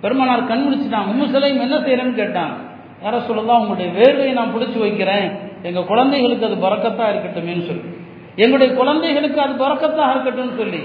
பெருமானார் 0.00 0.46
கண் 0.46 0.64
முடிச்சுட்டாங்க 0.66 1.12
உம்மு 1.14 1.26
சிலையும் 1.30 1.64
என்ன 1.66 1.76
செய்யறேன்னு 1.76 2.20
கேட்டாங்க 2.22 2.56
யார 3.04 3.16
சொல்லலாம் 3.28 3.62
உங்களுடைய 3.62 3.88
வேர்வையை 3.98 4.34
நான் 4.38 4.52
பிடிச்சி 4.54 4.78
வைக்கிறேன். 4.84 5.26
எங்கள் 5.68 5.88
குழந்தைகளுக்கு 5.90 6.46
அது 6.48 6.56
பறக்கத்தாக 6.66 7.12
இருக்கட்டுமேன்னு 7.12 7.66
சொல்லி. 7.70 7.84
எங்களுடைய 8.42 8.70
குழந்தைகளுக்கு 8.78 9.40
அது 9.44 9.54
பறக்கத்தாக 9.64 10.12
இருக்கட்டும் 10.14 10.60
சொல்லி. 10.60 10.80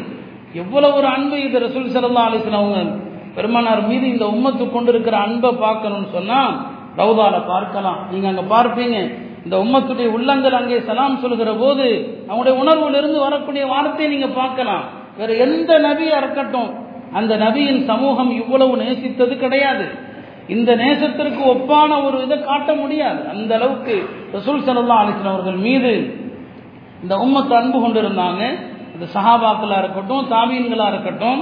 எவ்வளவு 0.61 0.97
ஒரு 0.99 1.07
அன்பு 1.15 1.38
இது 1.45 1.59
ரசூல் 1.65 1.93
சல்லா 1.95 2.25
அலிஸ்லாம் 2.29 2.63
அவங்க 2.63 2.81
பெருமானார் 3.38 3.81
மீது 3.89 4.05
இந்த 4.13 4.25
உம்மத்து 4.35 4.63
கொண்டிருக்கிற 4.75 5.15
அன்பை 5.27 5.49
பார்க்கணும்னு 5.65 6.09
சொன்னால் 6.17 6.53
ரவுதால 6.99 7.35
பார்க்கலாம். 7.53 7.99
நீங்கள் 8.11 8.31
அங்கே 8.31 8.45
பார்ப்பீங்க. 8.55 8.97
இந்த 9.45 9.55
உம்மத்துடைய 9.63 10.07
உள்ளங்கள் 10.17 10.57
அங்கே 10.59 10.77
சலாம் 10.89 11.21
சொல்கிற 11.23 11.51
போது 11.63 11.85
அவங்களுடைய 12.29 12.55
உணர்விலிருந்து 12.63 13.19
வரக்கூடிய 13.27 13.63
வார்த்தையை 13.73 14.09
நீங்கள் 14.13 14.38
பார்க்கலாம். 14.41 14.83
வேற 15.19 15.31
எந்த 15.45 15.71
நபியாக 15.88 16.21
இருக்கட்டும் 16.23 16.69
அந்த 17.19 17.33
நபியின் 17.45 17.81
சமூகம் 17.91 18.31
இவ்வளவு 18.41 18.73
நேசித்தது 18.83 19.33
கிடையாது. 19.45 19.85
இந்த 20.56 20.72
நேசத்திற்கு 20.82 21.41
ஒப்பான 21.53 21.91
ஒரு 22.06 22.18
இதை 22.25 22.38
காட்ட 22.50 22.70
முடியாது. 22.82 23.22
அந்த 23.34 23.51
அளவுக்கு 23.58 23.96
ரசூல் 24.36 24.63
சல்லா 24.68 24.98
அலிஸ்லாம் 25.03 25.36
அவர்கள் 25.36 25.60
மீது 25.68 25.91
இந்த 27.03 27.15
உம்மத்து 27.25 27.53
அன்பு 27.60 27.77
கொண்டிருந்தாங்க. 27.84 28.41
இந்த 28.96 29.06
சஹாபாக்களாக 29.15 29.82
இருக்கட்டும் 29.84 30.29
தாபியன்களாக 30.34 30.91
இருக்கட்டும் 30.94 31.41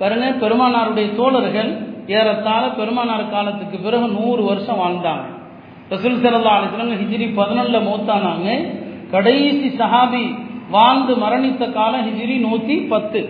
பாருங்க 0.00 0.26
பெருமானாருடைய 0.42 1.08
தோழர்கள் 1.20 1.70
ஏறத்தாழ 2.16 2.64
பெருமானார் 2.80 3.30
காலத்துக்கு 3.34 3.76
பிறகு 3.86 4.08
நூறு 4.18 4.42
வருஷம் 4.50 4.80
வாழ்ந்தாங்க. 4.82 5.24
ரசூல் 5.92 6.20
சல்லா 6.24 6.56
அலிஸ்லாம் 6.58 7.00
ஹிஜ்ரி 7.02 7.26
பதினொன்றில் 7.40 7.86
மூத்தானாங்க. 7.88 8.48
கடைசி 9.14 9.68
சஹாபி 9.80 10.24
வாழ்ந்து 10.74 11.12
மரணித்த 11.22 11.64
காலம் 11.78 12.06
ஹிஜ்ரி 12.06 12.36
நூற்றி 12.46 12.76
பத்து. 12.92 13.20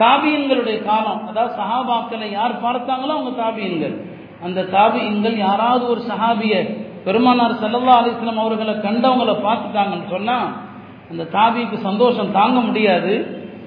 தாபியன்களுடைய 0.00 0.78
காலம் 0.88 1.20
அதாவது 1.30 1.52
சஹாபாக்களை 1.60 2.26
யார் 2.38 2.54
பார்த்தாங்களோ 2.64 3.12
அவங்க 3.16 3.32
தாபியன்கள் 3.42 3.94
அந்த 4.44 4.60
தாபியங்கள் 4.76 5.36
யாராவது 5.48 5.84
ஒரு 5.92 6.00
சஹாபிய 6.10 6.54
பெருமானார் 7.06 7.60
செல்லல்லா 7.62 7.94
அலிஸ்லாம் 8.00 8.44
அவர்களை 8.44 8.74
கண்டவங்களை 8.86 9.34
பார்த்துட்டாங்கன்னு 9.46 10.08
சொன்னால் 10.14 10.48
அந்த 11.10 11.24
தாபிக்கு 11.36 11.76
சந்தோஷம் 11.88 12.34
தாங்க 12.38 12.58
முடியாது. 12.60 13.12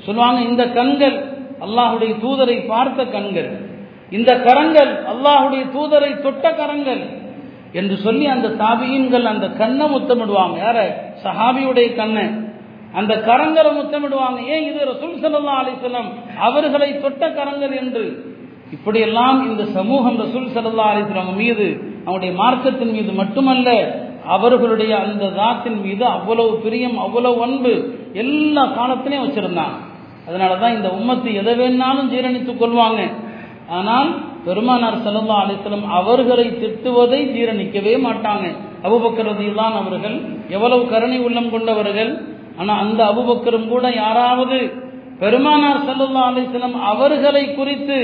சொல்லுவாங்க 0.05 0.39
இந்த 0.41 0.63
கண்கள் 0.77 1.17
அல்லாஹுடைய 1.65 2.11
தூதரை 2.23 2.57
பார்த்த 2.71 3.05
கண்கள் 3.05 3.49
இந்த 4.11 4.31
கரங்கள் 4.47 4.91
அல்லாஹுடைய 5.11 5.63
தூதரை 5.75 6.11
தொட்ட 6.25 6.51
கரங்கள் 6.59 7.01
என்று 7.73 7.95
சொல்லி 8.05 8.25
அந்த 8.25 8.47
தாபியன்கள் 8.63 9.25
அந்த 9.31 9.47
கண்ணை 9.61 9.85
முத்தமிடுவாங்க. 9.95 10.55
யார? 10.65 10.77
சஹாபியுடைய 11.25 11.95
கண்ணை. 11.95 12.25
அந்த 12.93 13.13
கரங்களை 13.27 13.71
முத்தமிடுவாங்க. 13.79 14.39
ஏன் 14.53 14.65
இது 14.69 14.79
ரசூல் 14.91 15.19
சல்லா 15.23 15.57
அலிஸ்லாம் 15.63 16.09
அவர்களை 16.47 16.89
தொட்ட 17.03 17.23
கரங்கள் 17.29 17.71
என்று? 17.71 18.05
இப்படியெல்லாம் 18.75 19.39
இந்த 19.49 19.63
சமூகம் 19.77 20.17
ரசூல் 20.23 20.53
சல்லா 20.55 20.88
அலிஸ்லாம் 20.91 21.39
மீது 21.43 21.67
அவனுடைய 22.05 22.31
மார்க்கத்தின் 22.41 22.93
மீது 22.97 23.11
மட்டுமல்ல 23.21 23.69
அவர்களுடைய 24.35 24.93
அந்த 25.05 25.29
தாத்தின் 25.39 25.79
மீது 25.85 26.03
அவ்வளவு 26.15 26.51
பிரியம் 26.63 26.97
அவ்வளவு 27.05 27.39
அன்பு 27.45 27.71
எல்லா 28.23 28.63
காலத்திலையும் 28.79 29.25
வச்சிருந்தான். 29.25 29.73
அதனால 30.27 30.57
தான் 30.61 30.75
இந்த 30.77 30.89
உம்மத்து 30.97 31.29
எதை 31.41 31.53
வேணாலும் 31.59 32.11
ஜீரணித்துக் 32.13 32.61
கொள்வாங்க. 32.61 33.01
ஆனால் 33.77 34.09
பெருமானார் 34.45 34.97
சல்லா 35.05 35.38
அலிஸ்லம் 35.43 35.85
அவர்களை 35.99 36.45
திட்டுவதை 36.61 37.21
ஜீரணிக்கவே 37.35 37.93
மாட்டாங்க. 38.05 38.45
அபுபக்கரதியில்தான் 38.88 39.75
அவர்கள் 39.81 40.17
எவ்வளவு 40.55 40.83
கருணை 40.93 41.19
உள்ளம் 41.27 41.51
கொண்டவர்கள். 41.55 42.11
ஆனால் 42.59 42.81
அந்த 42.83 43.01
அபுபக்கரும் 43.11 43.69
கூட 43.73 43.85
யாராவது 44.03 44.59
பெருமானார் 45.21 45.85
சல்லா 45.88 46.23
அலிஸ்லம் 46.31 46.77
அவர்களை 46.91 47.43
குறித்து 47.59 47.99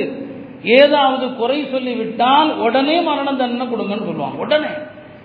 ஏதாவது 0.66 1.36
குறை 1.36 1.68
சொல்லிவிட்டால் 1.72 2.58
உடனே 2.58 3.02
மரண 3.02 3.34
தண்டனை 3.34 3.76
கொடுங்கன்னு 3.76 4.06
சொல்லுவாங்க. 4.06 4.38
உடனே. 4.38 4.66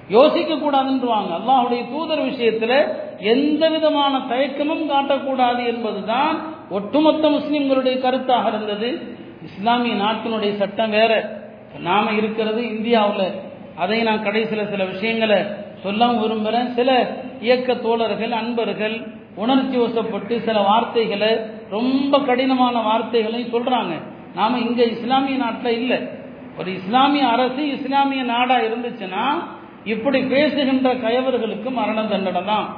யோசிக்க 0.09 0.54
கூடாதுன்றுவாங்க. 0.54 1.30
அல்லாஹுடைய 1.38 1.90
தூதர் 1.90 2.18
விஷயத்துல 2.18 2.87
எந்த 3.18 3.68
விதமான 3.68 4.23
தயக்கமும் 4.28 4.90
காட்டக்கூடாது 4.90 5.66
என்பதுதான் 5.66 6.40
ஒட்டுமொத்த 6.70 7.28
முஸ்லிம்களுடைய 7.28 7.99
கருத்தாக 7.99 8.49
இருந்தது. 8.49 9.16
இஸ்லாமிய 9.44 9.94
நாட்டினுடைய 9.94 10.56
சட்டம் 10.56 10.90
வேற. 10.90 11.40
நாம 11.78 12.11
இருக்கிறது 12.11 12.76
இந்தியாவில். 12.76 13.32
அதை 13.76 14.02
நான் 14.02 14.23
கடைசியில் 14.23 14.68
சில 14.68 14.85
விஷயங்களை 14.85 15.42
சொல்லவும் 15.82 16.20
விரும்புகிறேன் 16.20 16.75
சில 16.75 17.06
இயக்க 17.40 17.75
தோழர்கள் 17.75 18.32
அன்பர்கள் 18.32 19.06
உணர்ச்சி 19.35 19.78
வசப்பட்டு 19.78 20.44
சில 20.44 20.61
வார்த்தைகளை 20.61 21.37
ரொம்ப 21.70 22.20
கடினமான 22.20 22.80
வார்த்தைகளையும் 22.80 23.52
சொல்றாங்க. 23.52 24.18
நாம 24.34 24.58
இங்க 24.58 24.82
இஸ்லாமிய 24.84 25.37
நாட்டில் 25.37 25.80
இல்லை. 25.80 25.99
ஒரு 26.58 26.75
இஸ்லாமிய 26.75 27.28
அரசு 27.28 27.70
இஸ்லாமிய 27.70 28.22
நாடா 28.22 28.56
இருந்துச்சுன்னா 28.56 29.25
இப்படி 29.84 30.22
பேசுகின்ற 30.22 30.94
கயவர்களுக்கு 30.94 31.70
மரண 31.70 32.04
தண்டனை 32.04 32.44
தான். 32.44 32.76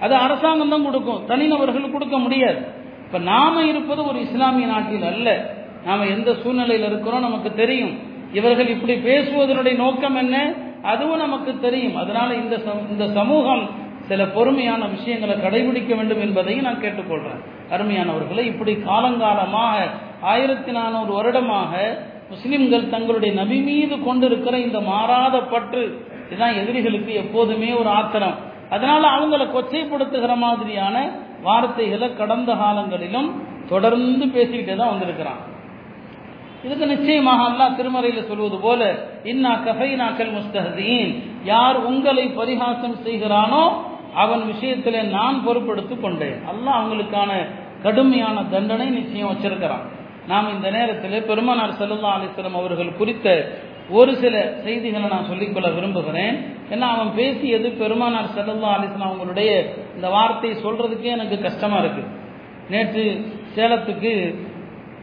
அது 0.00 0.14
அரசாங்கம் 0.14 0.68
தான் 0.68 0.84
கொடுக்கும். 0.84 1.26
தனிநபர்கள் 1.26 1.90
கொடுக்க 1.90 2.18
முடியாது. 2.18 2.58
இப்ப 3.06 3.18
நாம 3.18 3.62
இருப்பது 3.62 4.06
ஒரு 4.06 4.20
இஸ்லாமிய 4.20 4.66
நாட்டில் 4.66 5.02
அல்ல. 5.02 5.54
நாம 5.84 6.06
எந்த 6.06 6.34
சூழ்நிலையில் 6.34 6.86
இருக்கிறோம் 6.86 7.20
நமக்கு 7.20 7.54
தெரியும். 7.54 7.98
இவர்கள் 8.32 8.68
இப்படி 8.68 8.94
பேசுவதனுடைய 8.94 9.76
நோக்கம் 9.76 10.14
என்ன? 10.14 10.54
அதுவும் 10.82 11.18
நமக்கு 11.18 11.58
தெரியும். 11.60 11.96
அதனால 11.96 12.34
இந்த 12.34 12.56
இந்த 12.90 13.08
சமூகம் 13.08 13.70
சில 14.08 14.26
பொறுமையான 14.26 14.86
விஷயங்களை 14.86 15.34
கடைபிடிக்க 15.36 15.96
வேண்டும் 15.96 16.20
என்பதையும் 16.20 16.64
நான் 16.64 16.80
கேட்டுக்கொள்றேன். 16.80 17.40
அருமையானவர்களை 17.70 18.44
இப்படி 18.44 18.74
காலங்காலமாக 18.74 19.88
ஆயிரத்தி 20.32 20.72
நானூறு 20.78 21.12
வருடமாக 21.18 21.72
முஸ்லிம்கள் 22.32 22.90
தங்களுடைய 22.94 23.32
நபி 23.40 23.58
மீது 23.68 23.94
கொண்டிருக்கிற 24.06 24.54
இந்த 24.66 24.78
மாறாத 24.90 25.36
பற்று 25.52 25.82
இதுதான் 26.26 26.58
எதிரிகளுக்கு 26.60 27.12
எப்போதுமே 27.22 27.70
ஒரு 27.80 27.90
ஆத்திரம். 27.98 28.36
அதனால 28.74 29.02
அவங்கள 29.16 29.42
கொச்சைப்படுத்துகிற 29.54 30.34
மாதிரியான 30.44 30.96
வார்த்தைகளை 31.46 32.08
கடந்த 32.20 32.50
காலங்களிலும் 32.62 33.28
தொடர்ந்து 33.72 34.24
பேசிக்கிட்டே 34.36 34.74
தான் 34.78 34.92
வந்திருக்கிறான். 34.92 35.42
இதுக்கு 36.66 36.86
நிச்சயமாக 36.92 37.40
அல்லா 37.48 37.66
திருமறையில் 37.78 38.28
சொல்வது 38.28 38.58
போல 38.66 38.80
இன்னா 39.32 39.52
கஃபைனாக்கல் 39.66 40.32
முஸ்தஹதீன் 40.36 41.10
யார் 41.52 41.78
உங்களை 41.90 42.24
பரிகாசம் 42.38 42.96
செய்கிறானோ 43.06 43.64
அவன் 44.22 44.42
விஷயத்தில் 44.52 44.98
நான் 45.16 45.38
பொறுப்பெடுத்து 45.46 45.94
கொண்டேன். 46.04 46.38
அல்லாஹ் 46.52 46.78
அவங்களுக்கான 46.80 47.30
கடுமையான 47.84 48.36
தண்டனை 48.54 48.86
நிச்சயம் 48.98 49.30
வச்சிருக்கிறான். 49.32 49.84
நாம் 50.28 50.52
இந்த 50.54 50.70
நேரத்தில் 50.70 51.22
பெருமானார் 51.22 51.76
செல்லா 51.76 52.18
அலிஸ்லம் 52.18 52.58
அவர்கள் 52.60 52.96
குறித்த 52.96 53.52
ஒரு 53.90 54.16
சில 54.16 54.54
செய்திகளை 54.64 55.08
நான் 55.08 55.26
சொல்லிக்கொள்ள 55.26 55.68
விரும்புகிறேன். 55.68 56.36
ஏன்னா 56.70 56.86
அவன் 56.94 57.14
பேசியது 57.14 57.70
பெருமானார் 57.70 58.34
செல்லா 58.34 58.78
அலிஸ்லாம் 58.78 59.10
அவங்களுடைய 59.10 59.50
இந்த 59.94 60.08
வார்த்தையை 60.08 60.64
சொல்றதுக்கே 60.64 61.12
எனக்கு 61.16 61.40
கஷ்டமா 61.40 61.78
இருக்கு. 61.78 62.04
நேற்று 62.70 63.32
சேலத்துக்கு 63.56 64.34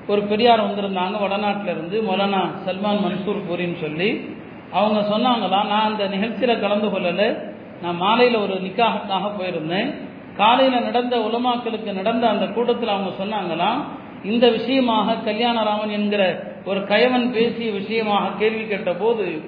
ஒரு 0.08 0.22
பெரியார் 0.22 0.66
வந்திருந்தாங்க 0.66 1.18
வடநாட்டிலிருந்து 1.22 1.98
மொலானா 2.10 2.42
சல்மான் 2.66 3.02
மன்சூர் 3.06 3.42
பூரின்னு 3.50 3.82
சொல்லி. 3.82 4.36
அவங்க 4.72 5.00
சொன்னாங்களாம் 5.02 5.68
நான் 5.68 5.88
அந்த 5.92 6.08
நிகழ்ச்சியில் 6.08 6.60
கலந்து 6.60 6.88
கொள்ளலை. 6.88 7.50
நான் 7.82 7.96
மாலையில் 7.96 8.42
ஒரு 8.42 8.54
நிக்காகத்தாக 8.54 9.32
போயிருந்தேன். 9.40 9.90
காலையில் 10.38 10.84
நடந்த 10.84 11.18
உலமாக்களுக்கு 11.18 11.94
நடந்த 11.94 12.30
அந்த 12.30 12.46
கூட்டத்தில் 12.48 12.90
அவங்க 12.90 13.12
சொன்னாங்களாம் 13.24 13.82
இந்த 14.24 14.50
விஷயமாக 14.50 15.32
கல்யாணராமன் 15.32 15.92
என்கிற 15.92 16.44
ஒரு 16.66 16.86
கயவன் 16.86 17.32
பேசிய 17.32 17.72
விஷயமாக 17.72 18.30
கேள்வி 18.40 18.68
கேட்ட 18.68 18.94
போது 18.94 19.42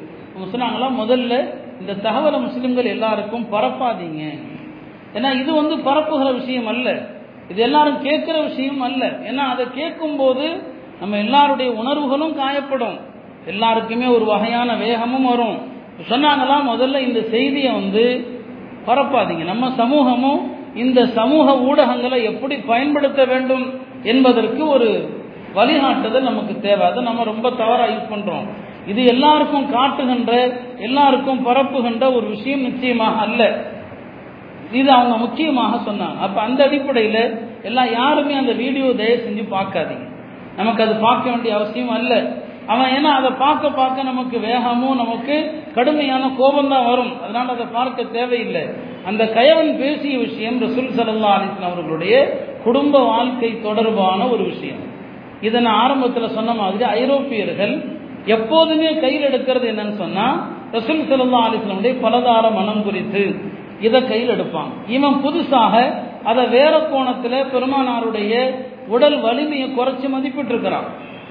சொன்னாங்களாம் 0.52 1.00
முதல்ல 1.00 1.62
இந்த 1.80 1.94
தகவலை 2.04 2.42
முஸ்லிம்கள் 2.42 2.86
எல்லாருக்கும் 2.86 3.52
பரப்பாதீங்க. 3.52 4.44
ஏன்னா 5.14 5.40
இது 5.40 5.54
வந்து 5.54 5.78
பரப்புகிற 5.78 6.34
விஷயம் 6.34 6.68
அல்ல. 6.68 7.06
இது 7.50 7.62
எல்லாரும் 7.62 8.02
கேட்கிற 8.02 8.42
விஷயம் 8.42 8.82
அல்ல. 8.82 9.06
ஏன்னா 9.06 9.36
அதை 9.36 9.66
கேட்கும் 9.74 10.16
போது 10.16 10.64
நம்ம 11.00 11.18
எல்லாருடைய 11.18 11.72
உணர்வுகளும் 11.72 12.40
காயப்படும். 12.40 13.00
எல்லாருக்குமே 13.46 14.06
ஒரு 14.06 14.26
வகையான 14.26 14.76
வேகமும் 14.76 15.26
வரும். 15.26 15.58
சொன்னாங்களாம் 16.10 16.70
முதல்ல 16.70 17.00
இந்த 17.00 17.22
செய்தியை 17.22 17.72
வந்து 17.72 18.28
பரப்பாதீங்க. 18.86 19.44
நம்ம 19.44 19.72
சமூகமும் 19.72 20.52
இந்த 20.76 21.06
சமூக 21.06 21.52
ஊடகங்களை 21.52 22.24
எப்படி 22.24 22.58
பயன்படுத்த 22.58 23.26
வேண்டும்? 23.26 23.83
என்பதற்கு 24.12 24.62
ஒரு 24.76 24.90
வழிகாட்டுதல் 25.58 26.30
நமக்கு 26.30 26.54
தேவை. 26.68 26.84
அதை 26.90 27.02
நம்ம 27.10 27.24
ரொம்ப 27.32 27.48
தவறாக 27.62 27.92
யூஸ் 27.94 28.14
பண்ணுறோம் 28.14 28.46
இது 28.92 29.02
எல்லாருக்கும் 29.14 29.68
காட்டுகின்ற 29.76 30.32
எல்லாருக்கும் 30.88 31.44
பரப்புகின்ற 31.48 32.06
ஒரு 32.18 32.26
விஷயம் 32.36 32.66
நிச்சயமாக 32.68 33.20
அல்ல. 33.26 33.42
இது 34.80 34.90
அவங்க 34.98 35.16
முக்கியமாக 35.26 35.76
சொன்னாங்க. 35.88 36.18
அப்போ 36.26 36.40
அந்த 36.48 36.60
அடிப்படையில் 36.68 37.22
எல்லாம் 37.70 37.92
யாருமே 38.00 38.34
அந்த 38.42 38.54
வீடியோ 38.64 38.88
தயவு 39.02 39.20
செஞ்சு 39.26 39.44
பார்க்காதீங்க. 39.58 40.08
நமக்கு 40.60 40.82
அது 40.86 40.96
பார்க்க 41.08 41.32
வேண்டிய 41.32 41.52
அவசியம் 41.60 41.94
அல்ல. 42.00 42.14
அவன் 42.74 42.92
ஏன்னா 42.96 43.12
அதை 43.20 43.30
பார்க்க 43.46 43.70
பார்க்க 43.80 44.10
நமக்கு 44.10 44.38
வேகமும் 44.50 45.00
நமக்கு 45.04 45.36
கடுமையான 45.78 46.24
கோபம் 46.40 46.72
தான் 46.74 46.88
வரும். 46.90 47.14
அதனால 47.24 47.48
அதை 47.56 47.66
பார்க்க 47.78 48.14
தேவையில்லை. 48.18 48.64
அந்த 49.10 49.24
கயவன் 49.38 49.72
பேசிய 49.84 50.14
விஷயம் 50.26 50.60
ரசூல் 50.66 50.94
சலல்லா 51.00 51.32
அலிஸ்லாம் 51.38 51.70
அவர்களுடைய 51.72 52.16
குடும்ப 52.64 53.00
வாழ்க்கை 53.00 53.62
தொடர்பான 53.62 54.28
ஒரு 54.28 54.44
விஷயம். 54.44 54.82
இதை 55.42 55.62
நான் 55.62 55.82
ஆரம்பத்தில் 55.82 56.30
சொன்ன 56.30 56.54
மாதிரி 56.54 56.84
ஐரோப்பியர்கள் 56.84 57.92
எப்போதுமே 58.26 59.00
கையில் 59.00 59.24
எடுக்கிறது 59.24 59.66
என்னன்னு 59.72 59.98
சொன்னா 59.98 60.48
ரசூல் 60.72 61.08
செல்லா 61.08 61.40
அலிஸ்லமுடைய 61.48 61.94
பலதார 62.04 62.54
மனம் 62.54 62.84
குறித்து 62.84 63.36
இதை 63.82 64.08
கையில் 64.08 64.30
எடுப்பான் 64.30 64.68
இவன் 64.88 65.14
புதுசாக 65.14 65.94
அதை 66.24 66.48
வேற 66.48 66.80
கோணத்தில் 66.80 67.46
பெருமானாருடைய 67.54 68.52
உடல் 68.88 69.20
வலிமையை 69.20 69.70
குறைச்சி 69.70 70.08
மதிப்பிட்டு 70.14 70.50
இருக்கிறான் 70.50 70.86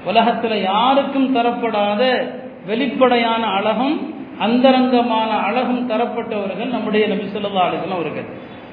உலகத்தில் 0.05 0.63
யாருக்கும் 0.63 1.35
தரப்படாத 1.35 2.31
வெளிப்படையான 2.65 3.47
அழகும் 3.47 4.15
அந்தரங்கமான 4.39 5.31
அழகும் 5.37 5.89
தரப்பட்டவர்கள் 5.89 6.69
நம்முடைய 6.69 7.07
நபி 7.07 7.23
சொல்லா 7.23 7.61
அலிஸ்லாம் 7.67 7.99
அவர்கள். 7.99 8.25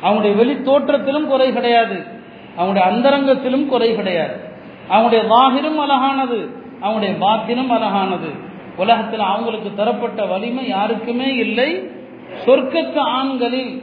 அவங்களுடைய 0.02 0.34
வெளி 0.36 0.52
தோற்றத்திலும் 0.52 1.26
குறை 1.26 1.52
கிடையாது. 1.52 2.18
அவங்களுடைய 2.58 2.86
அந்தரங்கத்திலும் 2.90 3.66
குறை 3.66 3.94
கிடையாது. 3.94 4.36
அவங்களுடைய 4.90 5.22
வாகிரும் 5.28 5.76
அழகானது 5.76 6.58
அவங்களுடைய 6.82 7.14
பாத்தினும் 7.18 7.68
அழகானது. 7.68 8.30
உலகத்தில் 8.76 9.20
அவங்களுக்கு 9.20 9.74
தரப்பட்ட 9.74 10.26
வலிமை 10.26 10.68
யாருக்குமே 10.68 11.34
இல்லை. 11.34 11.90
சொர்க்கத்து 12.46 12.98
ஆண்களில் 12.98 13.82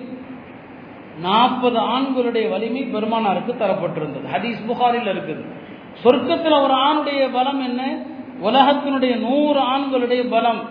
நாற்பது 1.22 1.80
ஆண்களுடைய 1.80 2.50
வலிமை 2.50 2.84
பெருமானாருக்கு 2.84 3.54
தரப்பட்டிருந்தது. 3.60 4.28
ஹதீஸ் 4.34 4.66
புகாரில் 4.68 5.08
இருக்குது. 5.08 5.44
சொர்க்கத்தில் 6.04 6.62
ஒரு 6.62 6.74
ஆணுடைய 6.74 7.30
பலம் 7.34 7.62
என்ன? 7.62 7.98
உலகத்தினுடைய 8.44 9.20
நூறு 9.20 9.60
ஆண்களுடைய 9.60 10.30
பலம். 10.30 10.62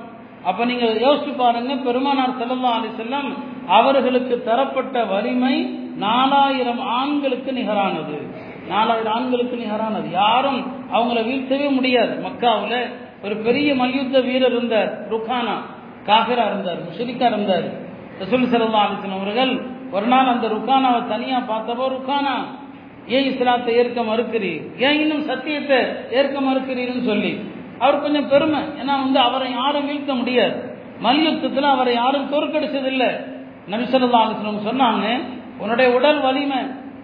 அப்ப 0.44 0.64
நீங்க 0.64 0.84
யோசிச்சு 0.84 1.36
பாருங்க 1.36 1.74
பெருமானார் 1.74 2.38
செல்லல்லா 2.38 2.72
அலி 2.72 2.86
செல்லம் 2.96 3.30
அவர்களுக்கு 3.66 4.42
தரப்பட்ட 4.42 5.04
வலிமை 5.04 5.62
நாலாயிரம் 5.96 6.80
ஆண்களுக்கு 6.80 7.52
நிகரானது. 7.52 8.30
நாலாயிரம் 8.68 9.12
ஆண்களுக்கு 9.12 9.56
நிகரானது. 9.56 10.10
யாரும் 10.10 10.66
அவங்கள 10.94 11.24
வீழ்த்தவே 11.24 11.70
முடியாது. 11.70 12.22
மக்காவில் 12.28 12.90
ஒரு 13.24 13.36
பெரிய 13.36 13.74
மல்யுத்த 13.74 14.20
வீரர் 14.20 14.50
இருந்தார். 14.50 15.14
ருக்கானா. 15.14 15.56
காஃபிரா 16.06 16.46
இருந்தார். 16.46 16.78
முஷரிக்கா 16.90 17.26
இருந்தார். 17.26 17.64
ரசூல் 18.18 18.54
சல்லா 18.54 18.88
அலிஸ்லாம் 18.88 19.20
அவர்கள் 19.20 19.66
ஒரு 19.90 20.06
நாள் 20.06 20.26
அந்த 20.26 20.46
ருக்கானாவை 20.46 21.08
தனியா 21.08 21.38
பார்த்தப்போ 21.38 21.92
ருக்கானா 21.92 22.64
ஏன் 23.06 23.24
இஸ்லாத்தை 23.24 23.74
ஏற்க 23.74 24.02
மறுக்கிறீர்? 24.02 24.78
ஏன் 24.78 25.00
இன்னும் 25.00 25.22
சத்தியத்தை 25.22 25.78
ஏற்க 26.10 26.40
மறுக்கிறீர்னு 26.40 27.04
சொல்லி? 27.04 27.40
அவர் 27.78 28.02
கொஞ்சம் 28.02 28.28
பெருமை. 28.28 28.60
ஏன்னா 28.60 28.84
வந்து 28.84 29.18
அவரை 29.18 29.50
யாரும் 29.50 29.86
வீழ்த்த 29.86 30.14
முடியாது. 30.14 30.74
மல்யுத்தத்தில் 30.98 31.62
அவரை 31.62 31.94
யாரும் 31.94 32.32
தோற்கடிச்சதில்லை. 32.32 33.35
நபிசல்லா 33.70 34.20
சொன்னாங்க 34.64 35.22
உன்னுடைய 35.58 35.94
உடல் 35.94 36.20
வலிமை 36.20 36.58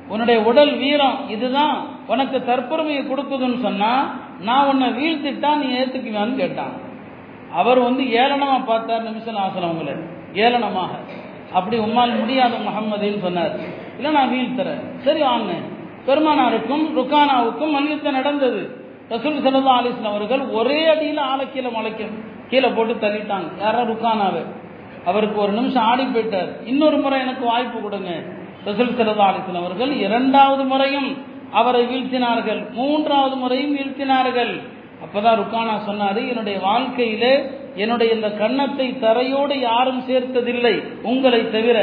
உன்னுடைய 0.09 0.43
உடல் 0.43 0.77
வீரம் 0.77 1.29
இதுதான். 1.29 1.77
உனக்கு 2.07 2.39
தற்பெருமையை 2.39 3.03
கொடுக்குதுன்னு 3.03 3.61
சொன்னா 3.61 4.15
நான் 4.41 4.67
உன்னை 4.67 4.89
வீழ்த்திட்டா 4.89 5.57
நீ 5.57 5.67
ஏத்துக்குவான்னு 5.79 6.35
கேட்டான். 6.35 6.73
அவர் 7.55 7.79
வந்து 7.79 8.03
ஏளனமா 8.03 8.65
பார்த்தார் 8.65 9.03
நிமிஷம் 9.03 9.37
ஆசனம் 9.37 9.71
அவங்கள. 9.71 9.97
ஏளனமாக. 10.33 10.91
அப்படி 11.53 11.79
உம்மால் 11.79 12.19
முடியாத 12.19 12.55
முகம்மதுன்னு 12.57 13.21
சொன்னார். 13.21 13.53
இல்லை 13.97 14.11
நான் 14.11 14.31
வீழ்த்துறேன். 14.31 14.81
சரி 14.99 15.21
வாங்க. 15.21 15.53
பெருமானாருக்கும் 16.07 16.85
ருக்கானாவுக்கும் 16.97 17.71
மல்யுத்தம் 17.71 18.13
நடந்தது. 18.13 18.77
ரசூல் 19.09 19.41
சல்லா 19.47 19.81
அலிஸ்லாம் 19.81 20.15
அவர்கள் 20.15 20.49
ஒரே 20.49 20.87
அடியில் 20.87 21.19
ஆலை 21.19 21.53
கீழே 21.53 21.69
முளைக்க 21.69 22.05
கீழே 22.49 22.69
போட்டு 22.69 22.95
தள்ளிட்டாங்க. 22.95 23.49
யாரா 23.61 23.79
ருக்கானாவை? 23.79 24.43
அவருக்கு 25.11 25.39
ஒரு 25.45 25.53
நிமிஷம் 25.59 25.87
ஆடி 25.91 26.05
போயிட்டார். 26.15 26.51
இன்னொரு 26.71 26.99
முறை 27.05 27.17
எனக்கு 27.25 27.45
வாய்ப்பு 27.53 27.79
கொடுங்க. 27.81 28.11
ரசூல் 28.69 28.93
சல்லா 28.99 29.29
அலிஸ்லாம் 29.31 29.65
அவர்கள் 29.65 29.93
இரண்டாவது 30.07 30.65
முறையும் 30.73 31.09
அவரை 31.61 31.83
வீழ்த்தினார்கள். 31.91 32.61
மூன்றாவது 32.79 33.37
முறையும் 33.43 33.75
வீழ்த்தினார்கள். 33.77 34.53
அப்பதான் 35.05 35.39
ருக்கானா 35.41 35.75
சொன்னாரு 35.89 36.21
என்னுடைய 36.33 36.57
வாழ்க்கையிலே 36.69 37.35
என்னுடைய 37.83 38.09
இந்த 38.17 38.29
கன்னத்தை 38.41 38.87
தரையோடு 39.05 39.55
யாரும் 39.69 40.03
சேர்த்ததில்லை. 40.09 40.75
உங்களை 41.11 41.41
தவிர 41.57 41.77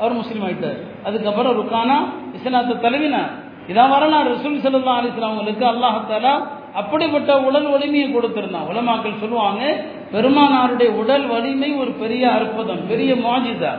அவர் 0.00 0.18
முஸ்லீம் 0.20 0.44
ஆயிட்டார். 0.46 0.78
அதுக்கப்புறம் 1.06 1.56
ருக்கானா 1.60 1.98
இஸ்லாத்தை 2.38 2.76
தழுவினார். 2.86 3.32
இதான் 3.70 3.92
வரலாறு 3.94 4.28
ரசூல் 4.36 4.62
சல்லா 4.66 4.94
அலிஸ்லாம் 5.00 5.30
அவங்களுக்கு 5.30 5.64
அல்லாஹாலா 5.72 6.34
அப்படிப்பட்ட 6.74 7.40
உடல் 7.40 7.68
வலிமையை 7.70 8.14
கொடுத்திருந்தான் 8.14 8.68
உலமாக்கள் 8.70 9.20
சொல்லுவாங்க 9.20 9.84
பெருமானாருடைய 10.12 10.88
உடல் 10.88 11.26
வலிமை 11.26 11.74
ஒரு 11.74 11.90
பெரிய 11.90 12.32
அற்புதம் 12.32 12.86
பெரிய 12.88 13.14
மாஜிதா 13.14 13.72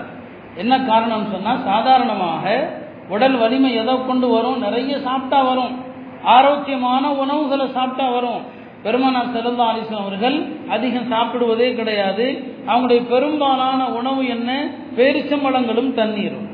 என்ன 0.56 0.79
காரணம் 0.79 1.32
சொன்னால் 1.32 1.63
சாதாரணமாக 1.63 2.73
உடல் 3.10 3.38
வலிமை 3.38 3.75
எதை 3.75 4.06
கொண்டு 4.06 4.27
வரும்? 4.29 4.58
நிறைய 4.58 4.99
சாப்பிட்டா 4.99 5.43
வரும். 5.43 5.79
ஆரோக்கியமான 6.23 7.13
உணவுகளை 7.13 7.69
சாப்பிட்டா 7.71 8.10
வரும். 8.10 8.41
பெருமானார் 8.84 9.34
செல்லல்லா 9.34 9.65
அலிஸ்லாம் 9.71 10.06
அவர்கள் 10.06 10.47
அதிகம் 10.69 11.12
சாப்பிடுவதே 11.12 11.75
கிடையாது. 11.75 12.43
அவங்களுடைய 12.67 13.08
பெரும்பாலான 13.10 13.88
உணவு 13.89 14.27
என்ன? 14.27 14.69
பேரிச்சம்பழங்களும் 14.95 15.93
தண்ணீரும். 15.93 16.47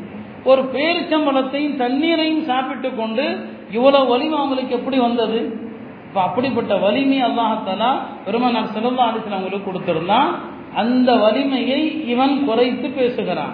ஒரு 0.44 0.62
பேரிச்சம்பழத்தையும் 0.74 1.76
தண்ணீரையும் 1.76 2.44
சாப்பிட்டு 2.44 2.96
கொண்டு 2.96 3.48
இவ்வளவு 3.72 4.08
வலிமை 4.08 4.38
அவங்களுக்கு 4.38 4.76
எப்படி 4.76 4.98
வந்தது? 4.98 5.69
இப்போ 6.10 6.22
அப்படிப்பட்ட 6.22 6.76
வலிமை 6.76 7.18
அல்லாஹாலா 7.22 7.90
பெருமனார் 8.26 8.72
சிறந்த 8.76 9.02
அலிஸ்லாம் 9.08 9.38
அவங்களுக்கு 9.38 9.68
கொடுத்துருந்தான் 9.70 10.30
அந்த 10.76 11.10
வலிமையை 11.16 12.08
இவன் 12.08 12.46
குறைத்து 12.46 12.88
பேசுகிறான். 12.90 13.54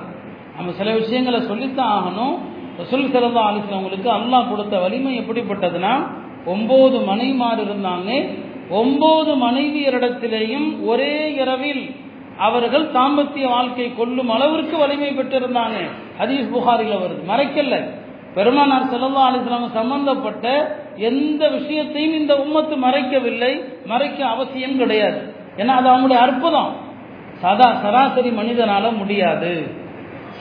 நம்ம 0.56 0.72
சில 0.72 0.94
விஷயங்களை 0.94 1.40
சொல்லித்தான் 1.42 1.92
ஆகணும். 1.98 2.36
ரசூல் 2.80 3.12
சிறந்த 3.12 3.40
அலிஸ்லாம் 3.40 3.80
அவங்களுக்கு 3.80 4.10
அல்லாஹ் 4.12 4.50
கொடுத்த 4.50 4.80
வலிமை 4.80 5.20
எப்படிப்பட்டதுன்னா 5.20 5.94
ஒன்பது 6.46 6.98
மனைமார் 7.12 7.62
இருந்தாங்க. 7.66 8.10
ஒன்பது 8.70 9.32
மனைவியரிடத்திலேயும் 9.36 10.70
ஒரே 10.86 11.34
இரவில் 11.34 11.96
அவர்கள் 12.38 12.88
தாம்பத்திய 12.94 13.46
வாழ்க்கை 13.50 13.96
கொள்ளும் 13.98 14.30
அளவிற்கு 14.30 14.78
வலிமை 14.78 15.12
பெற்றிருந்தாங்க. 15.18 15.78
ஹதீஸ் 16.20 16.52
புகாரில் 16.56 16.98
வருது. 17.04 17.22
மறைக்கல 17.32 17.76
பெருமானார் 18.36 18.90
செல்லல்லா 18.94 19.26
அலிஸ்லாம் 19.30 19.78
சம்பந்தப்பட்ட 19.80 20.46
எந்த 21.10 21.48
விஷயத்தையும் 21.48 22.14
இந்த 22.14 22.34
உம்மத்து 22.44 22.76
மறைக்கவில்லை. 22.86 23.54
மறைக்க 23.86 24.20
அவசியம் 24.26 24.78
கிடையாது. 24.78 25.20
ஏன்னா 25.58 25.74
அது 25.80 25.88
அவங்களுடைய 25.90 26.20
அற்புதம். 26.26 26.72
சதா 27.42 27.70
சராசரி 27.84 28.30
மனிதனால 28.30 28.86
முடியாது. 28.98 29.54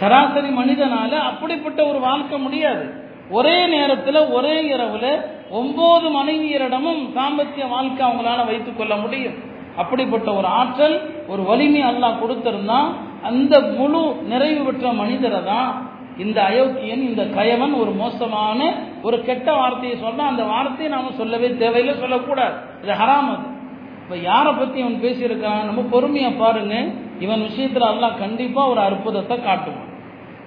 சராசரி 0.01 0.51
மனிதனால 0.61 1.13
அப்படிப்பட்ட 1.31 1.81
ஒரு 1.87 1.99
வாழ்க்கை 2.01 2.39
முடியாது. 2.39 2.85
ஒரே 3.31 3.57
நேரத்தில் 3.67 4.21
ஒரே 4.37 4.57
இரவுல 4.75 5.07
ஒன்பது 5.51 6.07
மனைவியரிடமும் 6.19 7.03
சாம்பத்திய 7.17 7.65
வாழ்க்கை 7.69 8.03
அவங்களால 8.09 8.47
வைத்துக் 8.47 8.79
கொள்ள 8.79 8.97
முடியும். 8.97 9.37
அப்படிப்பட்ட 9.77 10.29
ஒரு 10.35 10.47
ஆற்றல் 10.47 10.97
ஒரு 11.29 11.43
வலிமை 11.43 11.83
அல்லாஹ் 11.83 12.21
கொடுத்திருந்தா 12.23 12.81
அந்த 13.23 13.61
முழு 13.79 14.03
நிறைவு 14.31 14.63
பெற்ற 14.65 14.93
மனிதரை 14.93 15.41
தான் 15.45 15.71
இந்த 16.19 16.43
அயோக்கியன் 16.43 17.01
இந்த 17.01 17.25
கயவன் 17.25 17.81
ஒரு 17.81 17.91
மோசமான 17.91 18.75
ஒரு 19.03 19.25
கெட்ட 19.25 19.53
வார்த்தையை 19.53 19.99
சொன்னா 19.99 20.27
அந்த 20.27 20.43
வார்த்தையை 20.43 20.89
நாம 20.89 21.11
சொல்லவே 21.13 21.57
தேவையில்லை 21.57 22.01
சொல்லக்கூடாது. 22.01 22.55
இது 22.83 22.93
ஹராம் 22.93 23.29
அது. 23.29 23.53
இப்ப 24.03 24.17
யாரை 24.17 24.53
பத்தி 24.53 24.81
அவன் 24.81 25.03
பேசியிருக்கான்? 25.03 25.65
நம்ம 25.65 25.81
பொறுமையா 25.81 26.39
பாருங்க. 26.39 26.87
இவன் 27.19 27.41
விஷயத்துல 27.41 27.93
எல்லாம் 27.93 28.19
கண்டிப்பா 28.19 28.69
ஒரு 28.69 28.81
அற்புதத்தை 28.81 29.37
காட்டுவான். 29.37 29.93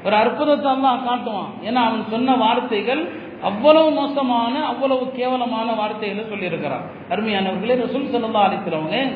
ஒரு 0.05 0.15
அற்புதத்தை 0.15 0.71
எல்லாம் 0.71 1.07
காட்டுவான். 1.07 1.49
ஏன்னா 1.63 1.83
அவன் 1.85 2.05
சொன்ன 2.09 2.35
வார்த்தைகள் 2.35 3.25
அவ்வளவு 3.41 3.91
மோசமான 3.91 4.65
அவ்வளவு 4.65 5.11
கேவலமான 5.11 5.73
வார்த்தைகளை 5.73 6.23
சொல்லியிருக்கிறான். 6.31 6.85
அருமையானவர்களே 7.09 7.77
ரசூல் 7.77 8.13
சல்லா 8.13 8.49
அளிக்கிறவங்க 8.49 9.15